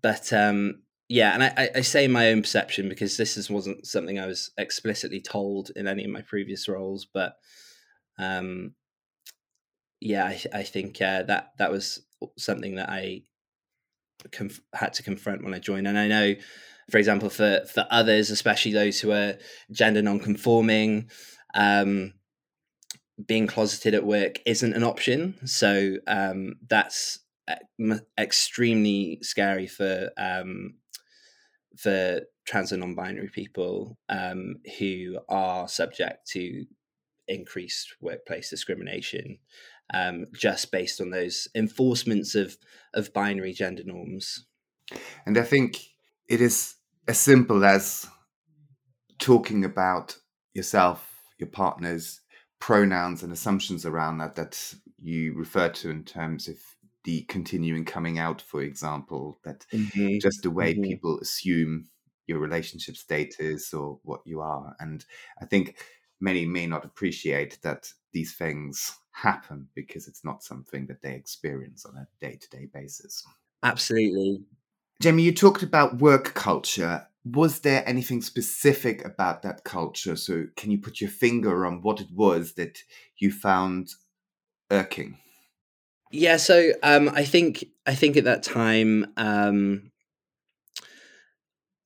but 0.04 0.32
um, 0.32 0.84
yeah, 1.10 1.34
and 1.34 1.44
I, 1.44 1.70
I 1.74 1.82
say 1.82 2.08
my 2.08 2.30
own 2.30 2.44
perception 2.44 2.88
because 2.88 3.18
this 3.18 3.36
is, 3.36 3.50
wasn't 3.50 3.88
something 3.88 4.20
I 4.20 4.28
was 4.28 4.52
explicitly 4.60 5.22
told 5.22 5.72
in 5.76 5.88
any 5.88 6.04
of 6.04 6.12
my 6.12 6.22
previous 6.22 6.68
roles, 6.68 7.08
but 7.12 7.38
um, 8.18 8.74
yeah, 10.00 10.26
I, 10.26 10.42
I 10.54 10.64
think 10.64 11.02
uh, 11.02 11.24
that 11.24 11.52
that 11.58 11.72
was 11.72 12.02
something 12.38 12.76
that 12.76 12.90
I 12.90 13.24
conf- 14.32 14.62
had 14.74 14.94
to 14.94 15.04
confront 15.04 15.44
when 15.44 15.54
I 15.54 15.60
joined, 15.60 15.88
and 15.88 15.98
I 15.98 16.08
know, 16.08 16.36
for 16.92 16.98
example, 16.98 17.30
for 17.30 17.62
for 17.74 17.88
others, 17.90 18.30
especially 18.30 18.74
those 18.74 19.00
who 19.00 19.12
are 19.12 19.36
gender 19.72 20.02
non-conforming. 20.02 21.10
Um, 21.54 22.14
being 23.26 23.48
closeted 23.48 23.94
at 23.94 24.06
work 24.06 24.40
isn't 24.46 24.74
an 24.74 24.84
option, 24.84 25.36
so 25.48 25.96
um, 26.06 26.56
that's 26.68 27.20
extremely 28.18 29.20
scary 29.22 29.68
for 29.68 30.10
um, 30.18 30.76
for 31.78 32.22
trans 32.46 32.72
and 32.72 32.82
non-binary 32.82 33.30
people 33.30 33.98
um, 34.10 34.58
who 34.80 35.18
are 35.30 35.68
subject 35.68 36.28
to 36.28 36.66
increased 37.28 37.96
workplace 38.02 38.50
discrimination 38.50 39.40
um, 39.94 40.26
just 40.34 40.72
based 40.72 41.00
on 41.00 41.12
those 41.12 41.48
enforcements 41.56 42.36
of 42.36 42.58
of 42.94 43.14
binary 43.14 43.54
gender 43.54 43.84
norms. 43.86 44.46
And 45.26 45.38
I 45.38 45.44
think 45.44 45.80
it 46.28 46.42
is 46.42 46.76
as 47.08 47.20
simple 47.20 47.66
as 47.66 48.08
talking 49.20 49.66
about 49.66 50.18
yourself, 50.54 51.12
your 51.38 51.50
partner's 51.50 52.22
pronouns 52.60 53.22
and 53.22 53.32
assumptions 53.32 53.86
around 53.86 54.18
that 54.20 54.36
that 54.36 54.74
you 55.02 55.34
refer 55.36 55.70
to 55.70 55.90
in 55.90 56.04
terms 56.04 56.48
of 56.48 56.58
the 57.04 57.22
continuing 57.24 57.86
coming 57.86 58.18
out, 58.18 58.42
for 58.42 58.62
example, 58.62 59.40
that 59.44 59.66
mm-hmm. 59.72 60.18
just 60.20 60.42
the 60.42 60.50
way 60.50 60.74
mm-hmm. 60.74 60.84
people 60.84 61.20
assume 61.20 61.88
your 62.28 62.40
relationship 62.40 62.98
status 62.98 63.74
or 63.74 64.00
what 64.04 64.22
you 64.26 64.42
are. 64.42 64.76
And 64.80 65.06
I 65.40 65.46
think 65.46 65.78
many 66.20 66.46
may 66.46 66.68
not 66.68 66.86
appreciate 66.86 67.60
that 67.62 67.92
these 68.14 68.34
things 68.34 68.98
happen 69.12 69.68
because 69.76 70.08
it's 70.08 70.24
not 70.24 70.44
something 70.44 70.86
that 70.88 71.02
they 71.02 71.14
experience 71.14 71.86
on 71.86 71.96
a 71.96 72.08
day 72.20 72.38
to 72.38 72.50
day 72.50 72.68
basis. 72.74 73.26
Absolutely. 73.64 74.42
Jamie, 75.02 75.24
you 75.24 75.34
talked 75.34 75.64
about 75.64 75.98
work 75.98 76.34
culture. 76.34 77.08
Was 77.26 77.60
there 77.60 77.84
anything 77.88 78.22
specific 78.22 79.04
about 79.04 79.42
that 79.42 79.64
culture? 79.64 80.16
So, 80.16 80.46
can 80.56 80.72
you 80.72 80.78
put 80.78 81.02
your 81.02 81.10
finger 81.10 81.66
on 81.66 81.82
what 81.82 82.00
it 82.00 82.12
was 82.12 82.54
that 82.54 82.84
you 83.18 83.32
found 83.32 83.90
irking? 84.70 85.18
Yeah, 86.12 86.38
so 86.38 86.72
um, 86.84 87.10
I 87.10 87.26
think 87.26 87.66
I 87.86 87.96
think 87.96 88.16
at 88.16 88.24
that 88.26 88.44
time 88.44 89.12
um, 89.18 89.92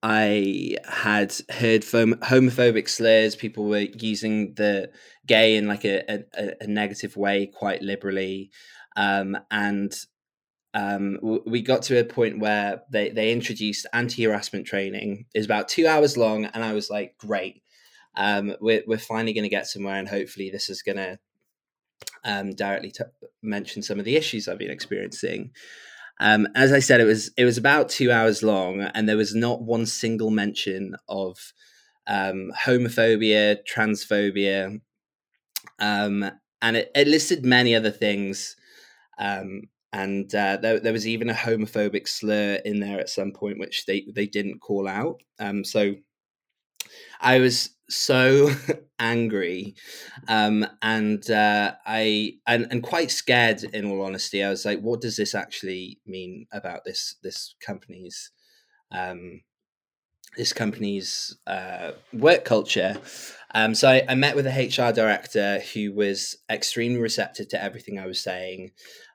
I 0.02 0.78
had 0.88 1.34
heard 1.50 1.82
homophobic 1.82 2.88
slurs. 2.88 3.36
People 3.36 3.66
were 3.66 3.80
using 3.80 4.54
the 4.54 4.92
gay 5.28 5.58
in 5.58 5.68
like 5.68 5.84
a, 5.84 6.04
a, 6.34 6.54
a 6.62 6.68
negative 6.68 7.18
way 7.18 7.48
quite 7.48 7.82
liberally, 7.82 8.52
um, 8.96 9.38
and 9.52 9.94
um, 10.74 11.18
we 11.46 11.62
got 11.62 11.82
to 11.84 12.00
a 12.00 12.06
point 12.06 12.40
where 12.40 12.84
they 12.92 13.10
they 13.10 13.32
introduced 13.32 13.88
anti 13.92 14.24
harassment 14.24 14.66
training. 14.66 15.26
It's 15.34 15.46
about 15.46 15.68
two 15.68 15.88
hours 15.88 16.16
long, 16.16 16.46
and 16.46 16.64
I 16.64 16.74
was 16.74 16.90
like, 16.90 17.18
great. 17.18 17.62
Um, 18.16 18.56
we're 18.62 18.84
we're 18.88 18.98
finally 18.98 19.34
going 19.34 19.44
to 19.44 19.50
get 19.50 19.68
somewhere, 19.68 19.96
and 19.96 20.08
hopefully 20.08 20.50
this 20.50 20.70
is 20.70 20.82
going 20.82 20.98
to 20.98 21.20
um, 22.24 22.56
directly 22.56 22.92
to 22.92 23.10
mention 23.42 23.82
some 23.82 24.00
of 24.00 24.06
the 24.06 24.16
issues 24.16 24.48
I've 24.48 24.60
been 24.60 24.72
experiencing. 24.72 25.52
Um, 26.20 26.48
as 26.56 26.74
I 26.74 26.80
said, 26.80 27.00
it 27.00 27.06
was 27.06 27.32
it 27.38 27.46
was 27.46 27.58
about 27.58 27.90
two 27.90 28.12
hours 28.12 28.44
long, 28.44 28.82
and 28.82 29.08
there 29.08 29.18
was 29.18 29.34
not 29.34 29.62
one 29.62 29.86
single 29.86 30.30
mention 30.30 30.96
of 31.08 31.54
um, 32.08 32.52
homophobia, 32.66 33.58
transphobia, 33.72 34.82
um, 35.80 36.30
and 36.62 36.78
it, 36.78 36.92
it, 36.94 37.08
listed 37.08 37.46
many 37.46 37.76
other 37.76 37.92
things. 37.92 38.56
Um, 39.18 39.64
and 39.94 40.34
uh, 40.36 40.58
there, 40.58 40.80
there, 40.80 40.94
was 40.94 41.08
even 41.08 41.30
a 41.30 41.34
homophobic 41.34 42.08
slur 42.08 42.60
in 42.66 42.80
there 42.80 43.00
at 43.00 43.10
some 43.10 43.32
point, 43.32 43.60
which 43.60 43.86
they 43.86 44.06
they 44.14 44.28
didn't 44.28 44.60
call 44.60 44.88
out. 44.88 45.22
Um, 45.40 45.64
so 45.64 45.96
I 47.22 47.40
was 47.40 47.70
so 47.90 48.52
angry 49.00 49.76
um, 50.28 50.66
and 50.82 51.30
uh, 51.30 51.74
i 51.86 52.34
and, 52.46 52.68
and 52.70 52.84
quite 52.84 53.12
scared 53.12 53.64
in 53.64 53.86
all 53.86 54.04
honesty. 54.04 54.44
I 54.44 54.50
was 54.50 54.66
like 54.66 54.80
what 54.80 55.02
does 55.02 55.18
this 55.18 55.36
actually 55.36 56.00
mean 56.06 56.46
about 56.52 56.86
this 56.86 57.16
this 57.24 57.56
company's 57.66 58.32
um, 58.92 59.42
this 60.38 60.54
company's 60.54 61.38
uh, 61.48 61.92
work 62.14 62.46
culture? 62.46 62.98
Um, 63.54 63.74
so 63.74 63.90
I, 63.90 64.04
I, 64.08 64.16
met 64.16 64.36
with 64.36 64.46
a 64.46 64.68
hr 64.68 64.94
director 64.94 65.60
who 65.74 65.92
was 65.92 66.38
extremely 66.52 67.00
receptive 67.00 67.48
to 67.50 67.64
everything 67.64 67.98
i 67.98 68.06
was 68.06 68.20
saying 68.20 68.70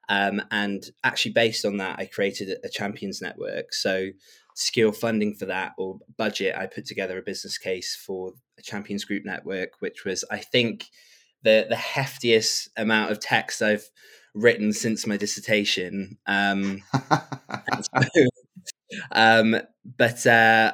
um, 0.09 0.43
and 0.51 0.83
actually 1.05 1.31
based 1.33 1.65
on 1.65 1.77
that 1.77 2.01
i 2.01 2.07
created 2.07 2.59
a 2.65 2.69
champions 2.69 3.23
network. 3.23 3.73
So 3.73 4.09
secure 4.55 4.93
funding 4.93 5.35
for 5.35 5.47
that 5.47 5.73
or 5.77 5.99
budget, 6.17 6.57
I 6.57 6.67
put 6.67 6.87
together 6.87 7.19
a 7.19 7.23
business 7.23 7.59
case 7.59 7.95
for 7.95 8.33
a 8.59 8.63
Champions 8.63 9.05
Group 9.05 9.25
network, 9.25 9.81
which 9.81 10.05
was, 10.05 10.25
I 10.31 10.39
think, 10.39 10.87
the 11.43 11.67
the 11.69 11.77
heftiest 11.77 12.69
amount 12.77 13.13
of 13.13 13.21
text 13.21 13.61
I've 13.61 13.91
written 14.35 14.73
since 14.73 15.07
my 15.07 15.17
dissertation. 15.17 16.19
Um, 16.27 16.83
so, 16.95 18.27
um, 19.13 19.57
but 19.85 20.27
uh, 20.27 20.73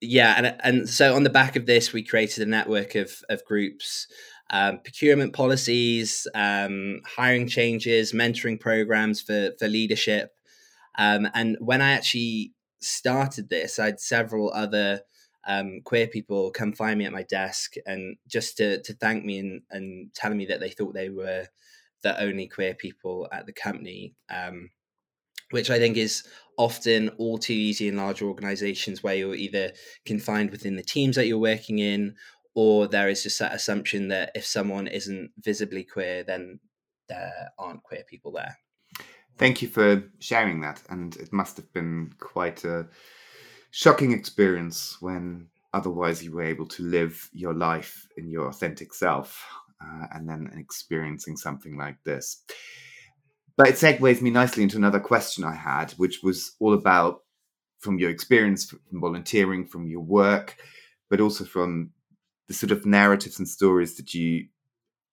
yeah, 0.00 0.34
and 0.36 0.56
and 0.62 0.88
so 0.88 1.14
on 1.14 1.24
the 1.24 1.30
back 1.30 1.56
of 1.56 1.66
this, 1.66 1.92
we 1.92 2.02
created 2.02 2.46
a 2.46 2.50
network 2.50 2.94
of 2.94 3.12
of 3.28 3.44
groups. 3.44 4.06
Um, 4.52 4.80
procurement 4.82 5.32
policies, 5.32 6.26
um, 6.34 7.02
hiring 7.06 7.46
changes, 7.46 8.12
mentoring 8.12 8.58
programs 8.58 9.20
for 9.20 9.52
for 9.58 9.68
leadership, 9.68 10.32
um, 10.98 11.28
and 11.34 11.56
when 11.60 11.80
I 11.80 11.92
actually 11.92 12.52
started 12.80 13.48
this, 13.48 13.78
I 13.78 13.86
had 13.86 14.00
several 14.00 14.52
other 14.52 15.00
um, 15.46 15.80
queer 15.84 16.06
people 16.06 16.50
come 16.50 16.72
find 16.72 16.98
me 16.98 17.06
at 17.06 17.12
my 17.12 17.22
desk 17.22 17.74
and 17.86 18.16
just 18.28 18.56
to, 18.58 18.82
to 18.82 18.92
thank 18.94 19.24
me 19.24 19.38
and, 19.38 19.62
and 19.70 20.14
telling 20.14 20.38
me 20.38 20.46
that 20.46 20.60
they 20.60 20.70
thought 20.70 20.94
they 20.94 21.08
were 21.08 21.46
the 22.02 22.20
only 22.20 22.46
queer 22.46 22.74
people 22.74 23.28
at 23.32 23.46
the 23.46 23.52
company, 23.52 24.14
um, 24.30 24.70
which 25.50 25.70
I 25.70 25.78
think 25.78 25.96
is 25.96 26.24
often 26.56 27.08
all 27.18 27.38
too 27.38 27.54
easy 27.54 27.88
in 27.88 27.96
larger 27.96 28.26
organizations 28.26 29.02
where 29.02 29.14
you're 29.14 29.34
either 29.34 29.72
confined 30.04 30.50
within 30.50 30.76
the 30.76 30.82
teams 30.82 31.16
that 31.16 31.26
you're 31.26 31.38
working 31.38 31.78
in 31.78 32.14
or 32.54 32.86
there 32.86 33.08
is 33.08 33.22
just 33.22 33.38
that 33.38 33.54
assumption 33.54 34.08
that 34.08 34.32
if 34.34 34.44
someone 34.44 34.86
isn't 34.86 35.30
visibly 35.38 35.84
queer, 35.84 36.24
then 36.24 36.60
there 37.08 37.50
aren't 37.58 37.82
queer 37.82 38.04
people 38.08 38.32
there. 38.32 38.58
Thank 39.40 39.62
you 39.62 39.68
for 39.68 40.04
sharing 40.18 40.60
that. 40.60 40.82
And 40.90 41.16
it 41.16 41.32
must 41.32 41.56
have 41.56 41.72
been 41.72 42.12
quite 42.18 42.62
a 42.66 42.86
shocking 43.70 44.12
experience 44.12 44.98
when 45.00 45.46
otherwise 45.72 46.22
you 46.22 46.30
were 46.30 46.42
able 46.42 46.66
to 46.66 46.82
live 46.82 47.30
your 47.32 47.54
life 47.54 48.06
in 48.18 48.28
your 48.28 48.48
authentic 48.48 48.92
self 48.92 49.42
uh, 49.82 50.08
and 50.12 50.28
then 50.28 50.50
experiencing 50.58 51.38
something 51.38 51.78
like 51.78 51.96
this. 52.04 52.44
But 53.56 53.68
it 53.68 53.76
segues 53.76 54.20
me 54.20 54.28
nicely 54.28 54.62
into 54.62 54.76
another 54.76 55.00
question 55.00 55.42
I 55.42 55.54
had, 55.54 55.92
which 55.92 56.22
was 56.22 56.54
all 56.60 56.74
about 56.74 57.22
from 57.78 57.98
your 57.98 58.10
experience 58.10 58.66
from 58.66 59.00
volunteering, 59.00 59.66
from 59.66 59.86
your 59.86 60.02
work, 60.02 60.56
but 61.08 61.18
also 61.18 61.46
from 61.46 61.92
the 62.46 62.52
sort 62.52 62.72
of 62.72 62.84
narratives 62.84 63.38
and 63.38 63.48
stories 63.48 63.96
that 63.96 64.12
you 64.12 64.48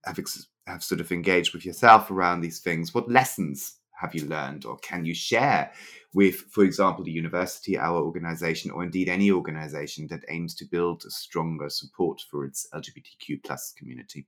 have 0.04 0.20
ex- 0.20 0.48
have 0.66 0.84
sort 0.84 1.00
of 1.00 1.13
engaged 1.13 1.54
with 1.54 1.66
yourself 1.66 2.12
around 2.12 2.42
these 2.42 2.60
things. 2.60 2.94
What 2.94 3.10
lessons 3.10 3.77
have 4.00 4.14
you 4.14 4.26
learned, 4.26 4.66
or 4.66 4.78
can 4.78 5.06
you 5.06 5.14
share 5.14 5.72
with, 6.14 6.36
for 6.52 6.64
example, 6.64 7.04
the 7.04 7.12
university, 7.12 7.78
our 7.78 8.02
organization, 8.02 8.72
or 8.72 8.84
indeed 8.84 9.10
any 9.10 9.32
organization 9.32 10.08
that 10.10 10.24
aims 10.30 10.56
to 10.56 10.66
build 10.66 11.04
a 11.06 11.12
stronger 11.12 11.70
support 11.70 12.22
for 12.30 12.46
its 12.46 12.68
LGBTQ 12.74 13.44
plus 13.44 13.74
community? 13.78 14.28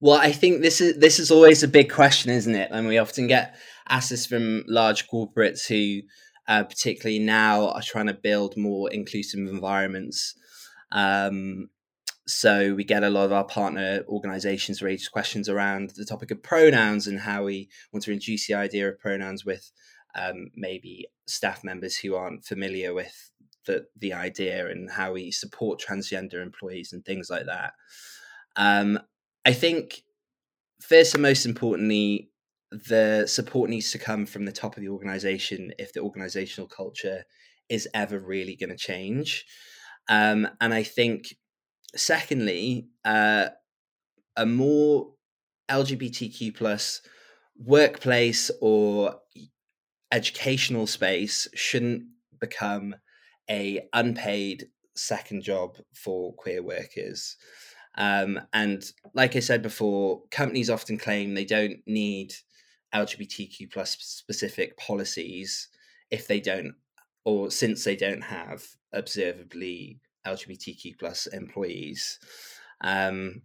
Well, 0.00 0.18
I 0.18 0.32
think 0.32 0.60
this 0.60 0.80
is 0.80 0.98
this 0.98 1.18
is 1.18 1.30
always 1.30 1.62
a 1.62 1.68
big 1.68 1.90
question, 1.90 2.30
isn't 2.30 2.54
it? 2.54 2.68
And 2.70 2.86
we 2.86 2.98
often 2.98 3.28
get 3.28 3.56
asked 3.88 4.10
this 4.10 4.26
from 4.26 4.64
large 4.68 5.08
corporates 5.08 5.66
who, 5.66 6.06
uh, 6.48 6.64
particularly 6.64 7.18
now, 7.18 7.70
are 7.70 7.82
trying 7.82 8.08
to 8.08 8.14
build 8.14 8.56
more 8.56 8.90
inclusive 8.92 9.40
environments. 9.40 10.34
Um, 10.92 11.70
so 12.26 12.74
we 12.74 12.84
get 12.84 13.04
a 13.04 13.10
lot 13.10 13.24
of 13.24 13.32
our 13.32 13.44
partner 13.44 14.02
organizations 14.08 14.82
raise 14.82 15.08
questions 15.08 15.48
around 15.48 15.90
the 15.90 16.04
topic 16.04 16.30
of 16.30 16.42
pronouns 16.42 17.06
and 17.06 17.20
how 17.20 17.44
we 17.44 17.68
want 17.92 18.04
to 18.04 18.12
introduce 18.12 18.48
the 18.48 18.54
idea 18.54 18.88
of 18.88 18.98
pronouns 18.98 19.44
with 19.44 19.70
um, 20.16 20.50
maybe 20.56 21.06
staff 21.28 21.62
members 21.62 21.96
who 21.96 22.16
aren't 22.16 22.44
familiar 22.44 22.92
with 22.92 23.30
the, 23.66 23.86
the 23.96 24.12
idea 24.12 24.68
and 24.68 24.90
how 24.90 25.12
we 25.12 25.30
support 25.30 25.80
transgender 25.80 26.42
employees 26.42 26.92
and 26.92 27.04
things 27.04 27.30
like 27.30 27.46
that. 27.46 27.74
Um, 28.56 28.98
I 29.44 29.52
think 29.52 30.02
first 30.80 31.14
and 31.14 31.22
most 31.22 31.46
importantly, 31.46 32.30
the 32.72 33.26
support 33.26 33.70
needs 33.70 33.92
to 33.92 33.98
come 33.98 34.26
from 34.26 34.44
the 34.44 34.52
top 34.52 34.76
of 34.76 34.82
the 34.82 34.88
organization 34.88 35.72
if 35.78 35.92
the 35.92 36.00
organizational 36.00 36.68
culture 36.68 37.24
is 37.68 37.88
ever 37.94 38.18
really 38.18 38.56
going 38.56 38.70
to 38.70 38.76
change. 38.76 39.44
Um, 40.08 40.48
and 40.60 40.74
I 40.74 40.82
think 40.82 41.36
secondly, 41.94 42.88
uh, 43.04 43.48
a 44.36 44.46
more 44.46 45.12
LGBTQ 45.70 46.54
plus 46.54 47.00
workplace 47.58 48.50
or 48.60 49.16
educational 50.12 50.86
space 50.86 51.48
shouldn't 51.54 52.04
become 52.40 52.94
a 53.50 53.86
unpaid 53.92 54.66
second 54.94 55.42
job 55.42 55.76
for 55.94 56.34
queer 56.34 56.62
workers. 56.62 57.36
Um, 57.98 58.40
and 58.52 58.84
like 59.14 59.36
I 59.36 59.40
said 59.40 59.62
before, 59.62 60.22
companies 60.30 60.70
often 60.70 60.98
claim 60.98 61.34
they 61.34 61.44
don't 61.44 61.78
need 61.86 62.34
LGBTQ 62.94 63.72
plus 63.72 63.96
specific 63.98 64.76
policies 64.76 65.68
if 66.10 66.26
they 66.26 66.40
don't, 66.40 66.74
or 67.24 67.50
since 67.50 67.84
they 67.84 67.96
don't 67.96 68.22
have 68.22 68.64
observably 68.92 70.00
LGBTQ 70.26 70.98
plus 70.98 71.26
employees. 71.26 72.18
Um, 72.82 73.42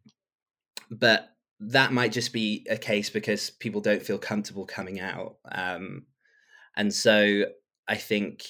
but 0.89 1.29
that 1.59 1.93
might 1.93 2.11
just 2.11 2.33
be 2.33 2.65
a 2.69 2.77
case 2.77 3.09
because 3.09 3.51
people 3.51 3.81
don't 3.81 4.01
feel 4.01 4.17
comfortable 4.17 4.65
coming 4.65 4.99
out. 4.99 5.37
Um, 5.51 6.05
and 6.75 6.93
so 6.93 7.45
I 7.87 7.95
think 7.95 8.45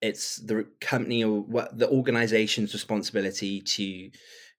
it's 0.00 0.36
the 0.36 0.66
company 0.80 1.24
or 1.24 1.40
what 1.40 1.76
the 1.76 1.88
organization's 1.88 2.72
responsibility 2.72 3.60
to 3.60 4.10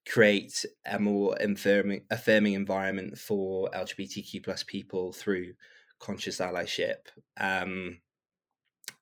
create 0.07 0.65
a 0.85 0.99
more 0.99 1.35
affirming, 1.39 2.01
affirming 2.11 2.53
environment 2.53 3.17
for 3.17 3.69
LGBTQ 3.71 4.43
plus 4.43 4.63
people 4.63 5.13
through 5.13 5.53
conscious 5.99 6.39
allyship. 6.39 7.07
Um, 7.39 7.99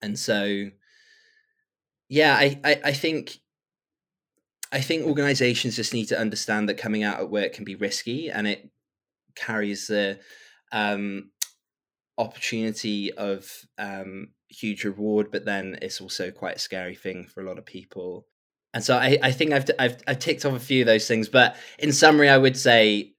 and 0.01 0.17
so 0.17 0.69
yeah, 2.09 2.35
I, 2.35 2.59
I, 2.63 2.81
I 2.85 2.91
think 2.93 3.39
I 4.71 4.81
think 4.81 5.05
organizations 5.05 5.75
just 5.75 5.93
need 5.93 6.07
to 6.07 6.19
understand 6.19 6.67
that 6.69 6.77
coming 6.77 7.03
out 7.03 7.19
at 7.19 7.29
work 7.29 7.53
can 7.53 7.63
be 7.63 7.75
risky 7.75 8.29
and 8.29 8.47
it 8.47 8.69
carries 9.35 9.87
the 9.87 10.19
um, 10.71 11.31
opportunity 12.17 13.13
of 13.13 13.49
um, 13.77 14.29
huge 14.49 14.83
reward, 14.83 15.31
but 15.31 15.45
then 15.45 15.77
it's 15.81 16.01
also 16.01 16.31
quite 16.31 16.57
a 16.57 16.59
scary 16.59 16.95
thing 16.95 17.25
for 17.25 17.41
a 17.41 17.47
lot 17.47 17.57
of 17.57 17.65
people. 17.65 18.25
And 18.73 18.83
so 18.83 18.97
I, 18.97 19.17
I 19.23 19.31
think 19.31 19.53
I've, 19.53 19.69
I've, 19.79 19.97
I've 20.05 20.19
ticked 20.19 20.45
off 20.45 20.53
a 20.53 20.59
few 20.59 20.81
of 20.81 20.87
those 20.87 21.07
things, 21.07 21.29
but 21.29 21.55
in 21.79 21.93
summary, 21.93 22.29
I 22.29 22.37
would 22.37 22.57
say 22.57 23.13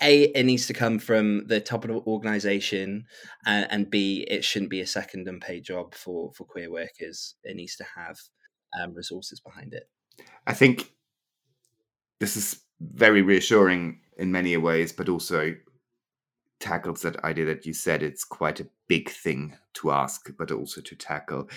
a 0.00 0.24
it 0.24 0.44
needs 0.44 0.66
to 0.66 0.72
come 0.72 0.98
from 0.98 1.46
the 1.46 1.60
top 1.60 1.84
of 1.84 1.90
the 1.90 2.00
organization 2.06 3.06
and, 3.46 3.66
and 3.70 3.90
b 3.90 4.26
it 4.28 4.44
shouldn't 4.44 4.70
be 4.70 4.80
a 4.80 4.86
second 4.86 5.26
unpaid 5.28 5.64
job 5.64 5.94
for 5.94 6.32
for 6.34 6.44
queer 6.44 6.70
workers. 6.70 7.34
It 7.42 7.56
needs 7.56 7.76
to 7.76 7.84
have 7.96 8.18
um, 8.80 8.94
resources 8.94 9.40
behind 9.40 9.74
it. 9.74 9.88
I 10.46 10.54
think 10.54 10.92
this 12.20 12.36
is 12.36 12.60
very 12.80 13.22
reassuring 13.22 14.00
in 14.16 14.32
many 14.32 14.56
ways 14.56 14.92
but 14.92 15.08
also 15.08 15.54
tackles 16.60 17.02
that 17.02 17.22
idea 17.24 17.44
that 17.44 17.66
you 17.66 17.72
said 17.72 18.02
it's 18.02 18.24
quite 18.24 18.60
a 18.60 18.68
big 18.88 19.08
thing 19.08 19.56
to 19.74 19.90
ask 19.90 20.30
but 20.38 20.50
also 20.50 20.80
to 20.80 20.96
tackle. 20.96 21.48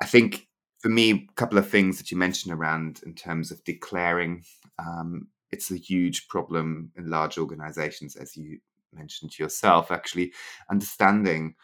I 0.00 0.06
think 0.06 0.48
for 0.80 0.88
me 0.88 1.10
a 1.10 1.32
couple 1.34 1.58
of 1.58 1.68
things 1.68 1.98
that 1.98 2.10
you 2.10 2.16
mentioned 2.16 2.54
around 2.54 3.00
in 3.04 3.14
terms 3.14 3.50
of 3.50 3.62
declaring 3.64 4.44
um, 4.78 5.28
it's 5.52 5.70
a 5.70 5.76
huge 5.76 6.28
problem 6.28 6.92
in 6.96 7.10
large 7.10 7.38
organizations, 7.38 8.16
as 8.16 8.36
you 8.36 8.58
mentioned 8.92 9.38
yourself, 9.38 9.90
actually 9.90 10.32
understanding 10.70 11.54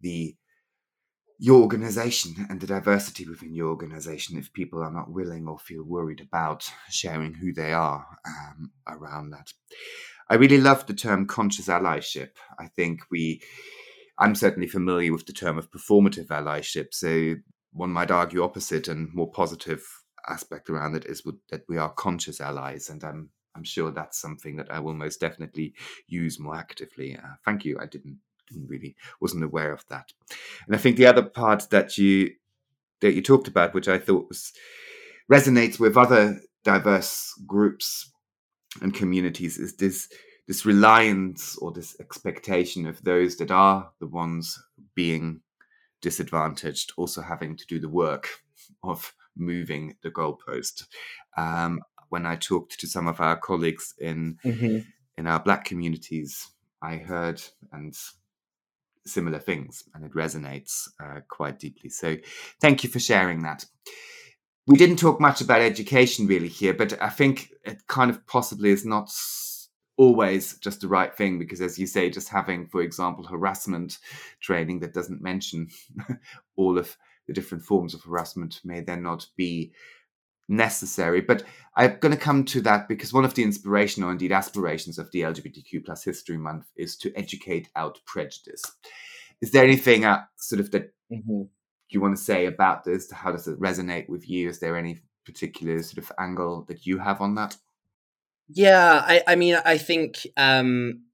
the 0.00 0.36
your 1.38 1.62
organization 1.62 2.46
and 2.48 2.60
the 2.60 2.66
diversity 2.66 3.26
within 3.28 3.52
your 3.52 3.68
organization 3.68 4.38
if 4.38 4.52
people 4.52 4.80
are 4.80 4.92
not 4.92 5.10
willing 5.10 5.48
or 5.48 5.58
feel 5.58 5.82
worried 5.82 6.20
about 6.20 6.70
sharing 6.90 7.34
who 7.34 7.52
they 7.52 7.72
are 7.72 8.06
um, 8.24 8.70
around 8.88 9.30
that. 9.30 9.52
I 10.30 10.36
really 10.36 10.60
love 10.60 10.86
the 10.86 10.94
term 10.94 11.26
conscious 11.26 11.66
allyship. 11.66 12.30
I 12.58 12.68
think 12.68 13.00
we, 13.10 13.42
I'm 14.18 14.34
certainly 14.34 14.68
familiar 14.68 15.12
with 15.12 15.26
the 15.26 15.32
term 15.32 15.58
of 15.58 15.70
performative 15.70 16.28
allyship. 16.28 16.88
So 16.92 17.34
one 17.72 17.90
might 17.90 18.12
argue 18.12 18.42
opposite 18.42 18.88
and 18.88 19.12
more 19.12 19.30
positive 19.30 19.84
aspect 20.28 20.70
around 20.70 20.94
it 20.94 21.04
is 21.04 21.22
that 21.50 21.64
we 21.68 21.76
are 21.76 21.92
conscious 21.92 22.40
allies, 22.40 22.88
and 22.88 23.02
I'm 23.04 23.30
I'm 23.54 23.64
sure 23.64 23.90
that's 23.90 24.18
something 24.18 24.56
that 24.56 24.70
I 24.70 24.80
will 24.80 24.94
most 24.94 25.20
definitely 25.20 25.74
use 26.06 26.38
more 26.38 26.56
actively. 26.56 27.16
Uh, 27.16 27.34
thank 27.44 27.64
you. 27.64 27.78
I 27.80 27.86
didn't 27.86 28.18
didn't 28.48 28.68
really 28.68 28.94
wasn't 29.20 29.44
aware 29.44 29.72
of 29.72 29.84
that, 29.88 30.12
and 30.66 30.74
I 30.74 30.78
think 30.78 30.96
the 30.96 31.06
other 31.06 31.22
part 31.22 31.70
that 31.70 31.96
you 31.96 32.30
that 33.00 33.14
you 33.14 33.22
talked 33.22 33.48
about, 33.48 33.74
which 33.74 33.88
I 33.88 33.98
thought 33.98 34.28
was 34.28 34.52
resonates 35.30 35.78
with 35.78 35.96
other 35.96 36.40
diverse 36.62 37.32
groups 37.46 38.10
and 38.82 38.94
communities, 38.94 39.58
is 39.58 39.76
this 39.76 40.08
this 40.46 40.66
reliance 40.66 41.56
or 41.56 41.72
this 41.72 41.96
expectation 42.00 42.86
of 42.86 43.02
those 43.02 43.36
that 43.36 43.50
are 43.50 43.90
the 44.00 44.06
ones 44.06 44.62
being 44.94 45.40
disadvantaged 46.02 46.92
also 46.98 47.22
having 47.22 47.56
to 47.56 47.66
do 47.66 47.80
the 47.80 47.88
work 47.88 48.28
of 48.82 49.14
moving 49.36 49.96
the 50.02 50.10
goalpost. 50.10 50.86
Um, 51.36 51.80
when 52.14 52.26
I 52.26 52.36
talked 52.36 52.78
to 52.78 52.86
some 52.86 53.08
of 53.08 53.20
our 53.20 53.36
colleagues 53.36 53.92
in 53.98 54.38
mm-hmm. 54.44 54.88
in 55.18 55.26
our 55.26 55.40
Black 55.40 55.64
communities, 55.64 56.48
I 56.80 56.94
heard 56.98 57.42
and 57.72 57.92
similar 59.04 59.40
things, 59.40 59.82
and 59.92 60.04
it 60.04 60.12
resonates 60.12 60.88
uh, 61.02 61.22
quite 61.28 61.58
deeply. 61.58 61.90
So, 61.90 62.16
thank 62.60 62.84
you 62.84 62.88
for 62.88 63.00
sharing 63.00 63.42
that. 63.42 63.64
We 64.68 64.76
didn't 64.76 65.00
talk 65.00 65.20
much 65.20 65.40
about 65.40 65.60
education 65.60 66.28
really 66.28 66.46
here, 66.46 66.72
but 66.72 67.02
I 67.02 67.08
think 67.08 67.48
it 67.64 67.84
kind 67.88 68.10
of 68.12 68.24
possibly 68.28 68.70
is 68.70 68.86
not 68.86 69.10
always 69.96 70.56
just 70.58 70.82
the 70.82 70.88
right 70.88 71.16
thing 71.16 71.40
because 71.40 71.60
as 71.60 71.78
you 71.78 71.86
say 71.86 72.10
just 72.10 72.28
having 72.28 72.66
for 72.66 72.82
example 72.82 73.24
harassment 73.24 73.98
training 74.40 74.80
that 74.80 74.92
doesn't 74.92 75.22
mention 75.22 75.68
all 76.56 76.76
of 76.76 76.96
the 77.28 77.32
different 77.32 77.62
forms 77.62 77.94
of 77.94 78.02
harassment 78.02 78.60
may 78.64 78.80
then 78.80 79.04
not 79.04 79.24
be 79.36 79.72
necessary. 80.48 81.20
But 81.20 81.44
I'm 81.76 81.98
going 81.98 82.14
to 82.14 82.20
come 82.20 82.44
to 82.46 82.60
that 82.62 82.88
because 82.88 83.12
one 83.12 83.24
of 83.24 83.34
the 83.34 83.42
inspiration 83.42 84.02
or 84.02 84.12
indeed 84.12 84.32
aspirations 84.32 84.98
of 84.98 85.10
the 85.10 85.22
LGBTQ 85.22 85.84
plus 85.84 86.04
History 86.04 86.38
Month 86.38 86.66
is 86.76 86.96
to 86.98 87.12
educate 87.16 87.68
out 87.76 88.00
prejudice. 88.06 88.62
Is 89.40 89.50
there 89.50 89.64
anything 89.64 90.04
uh, 90.04 90.22
sort 90.36 90.60
of 90.60 90.70
that 90.70 90.94
mm-hmm. 91.12 91.42
you 91.88 92.00
want 92.00 92.16
to 92.16 92.22
say 92.22 92.46
about 92.46 92.84
this? 92.84 93.10
How 93.10 93.32
does 93.32 93.48
it 93.48 93.60
resonate 93.60 94.08
with 94.08 94.28
you? 94.28 94.48
Is 94.48 94.60
there 94.60 94.76
any 94.76 95.00
particular 95.24 95.82
sort 95.82 95.98
of 95.98 96.12
angle 96.18 96.64
that 96.68 96.86
you 96.86 96.98
have 96.98 97.20
on 97.20 97.34
that? 97.34 97.56
Yeah, 98.48 99.02
I, 99.04 99.22
I 99.26 99.36
mean, 99.36 99.56
I 99.64 99.78
think 99.78 100.26
um, 100.36 101.04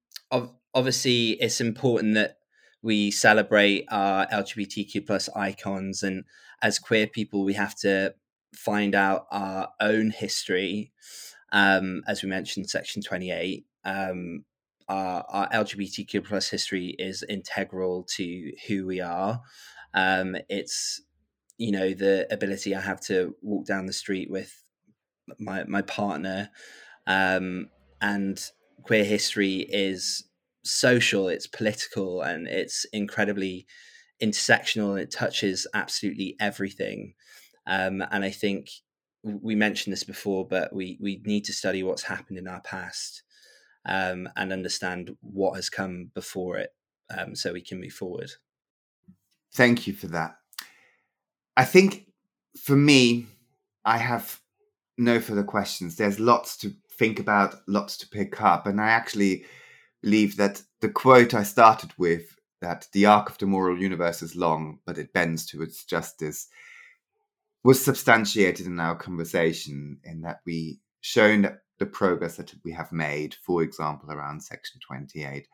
obviously 0.74 1.30
it's 1.32 1.60
important 1.60 2.14
that 2.14 2.38
we 2.82 3.10
celebrate 3.10 3.86
our 3.90 4.26
LGBTQ 4.26 5.06
plus 5.06 5.28
icons, 5.36 6.02
and 6.02 6.24
as 6.62 6.78
queer 6.78 7.06
people, 7.06 7.44
we 7.44 7.54
have 7.54 7.76
to 7.80 8.14
find 8.54 8.94
out 8.94 9.26
our 9.30 9.70
own 9.80 10.10
history. 10.10 10.92
Um, 11.52 12.02
as 12.06 12.22
we 12.22 12.28
mentioned, 12.28 12.70
Section 12.70 13.02
Twenty 13.02 13.30
Eight. 13.30 13.66
Um, 13.84 14.44
our, 14.88 15.24
our, 15.28 15.48
LGBTQ 15.50 16.24
plus 16.26 16.48
history 16.48 16.96
is 16.98 17.22
integral 17.28 18.02
to 18.16 18.52
who 18.66 18.86
we 18.86 19.00
are. 19.00 19.40
Um, 19.94 20.36
it's 20.48 21.00
you 21.58 21.72
know 21.72 21.94
the 21.94 22.26
ability 22.30 22.74
I 22.74 22.80
have 22.80 23.00
to 23.02 23.34
walk 23.42 23.66
down 23.66 23.86
the 23.86 23.92
street 23.92 24.30
with 24.30 24.62
my 25.38 25.64
my 25.64 25.82
partner, 25.82 26.50
um, 27.06 27.68
and 28.00 28.42
queer 28.82 29.04
history 29.04 29.66
is 29.70 30.24
social, 30.64 31.28
it's 31.28 31.46
political, 31.46 32.22
and 32.22 32.48
it's 32.48 32.84
incredibly 32.92 33.66
intersectional, 34.22 34.90
and 34.90 35.00
it 35.00 35.10
touches 35.10 35.66
absolutely 35.74 36.36
everything. 36.40 37.14
Um, 37.70 38.02
and 38.10 38.24
I 38.24 38.30
think 38.30 38.68
we 39.22 39.54
mentioned 39.54 39.92
this 39.92 40.04
before, 40.04 40.46
but 40.46 40.74
we 40.74 40.98
we 41.00 41.22
need 41.24 41.44
to 41.44 41.52
study 41.52 41.82
what's 41.82 42.02
happened 42.02 42.38
in 42.38 42.48
our 42.48 42.60
past 42.60 43.22
um, 43.86 44.28
and 44.36 44.52
understand 44.52 45.16
what 45.20 45.54
has 45.54 45.70
come 45.70 46.10
before 46.14 46.58
it, 46.58 46.74
um, 47.16 47.34
so 47.34 47.52
we 47.52 47.62
can 47.62 47.80
move 47.80 47.92
forward. 47.92 48.30
Thank 49.54 49.86
you 49.86 49.94
for 49.94 50.08
that. 50.08 50.36
I 51.56 51.64
think 51.64 52.06
for 52.60 52.76
me, 52.76 53.26
I 53.84 53.98
have 53.98 54.40
no 54.98 55.20
further 55.20 55.44
questions. 55.44 55.96
There's 55.96 56.20
lots 56.20 56.56
to 56.58 56.72
think 56.98 57.18
about, 57.18 57.54
lots 57.66 57.96
to 57.98 58.08
pick 58.08 58.40
up. 58.42 58.66
And 58.66 58.80
I 58.80 58.88
actually 58.88 59.44
believe 60.02 60.36
that 60.36 60.62
the 60.80 60.88
quote 60.88 61.34
I 61.34 61.42
started 61.42 61.92
with, 61.96 62.36
that 62.60 62.88
the 62.92 63.06
arc 63.06 63.30
of 63.30 63.38
the 63.38 63.46
moral 63.46 63.78
universe 63.78 64.22
is 64.22 64.36
long, 64.36 64.78
but 64.86 64.98
it 64.98 65.12
bends 65.12 65.46
towards 65.46 65.84
justice, 65.84 66.48
was 67.64 67.84
substantiated 67.84 68.66
in 68.66 68.80
our 68.80 68.96
conversation 68.96 69.98
in 70.04 70.22
that 70.22 70.40
we 70.46 70.80
shown 71.00 71.56
the 71.78 71.86
progress 71.86 72.36
that 72.36 72.52
we 72.64 72.72
have 72.72 72.92
made, 72.92 73.34
for 73.46 73.62
example, 73.62 74.10
around 74.10 74.42
Section 74.42 74.80
28 74.86 75.46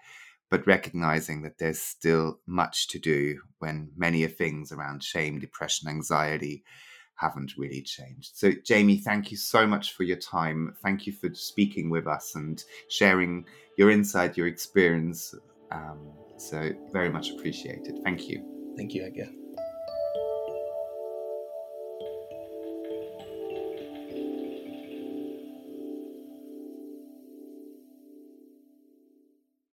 but 0.51 0.67
recognizing 0.67 1.43
that 1.43 1.59
there's 1.59 1.81
still 1.81 2.41
much 2.47 2.89
to 2.89 2.99
do 2.99 3.41
when 3.59 3.91
many 3.97 4.25
of 4.25 4.37
things 4.37 4.73
around 4.73 5.03
shame, 5.03 5.39
depression, 5.39 5.89
anxiety 5.89 6.63
haven't 7.17 7.55
really 7.57 7.83
changed. 7.83 8.37
So, 8.37 8.53
Jamie, 8.65 8.99
thank 8.99 9.31
you 9.31 9.37
so 9.37 9.67
much 9.67 9.95
for 9.95 10.05
your 10.05 10.19
time. 10.19 10.75
Thank 10.83 11.07
you 11.07 11.13
for 11.13 11.31
speaking 11.35 11.91
with 11.91 12.07
us 12.07 12.35
and 12.35 12.63
sharing 12.91 13.47
your 13.79 13.91
insight, 13.91 14.37
your 14.37 14.47
experience. 14.47 15.35
Um, 15.73 16.13
so, 16.37 16.73
very 16.93 17.11
much 17.11 17.31
appreciated. 17.31 17.99
Thank 18.05 18.29
you. 18.29 18.75
Thank 18.77 18.93
you, 18.93 19.05
Edgar. 19.05 19.46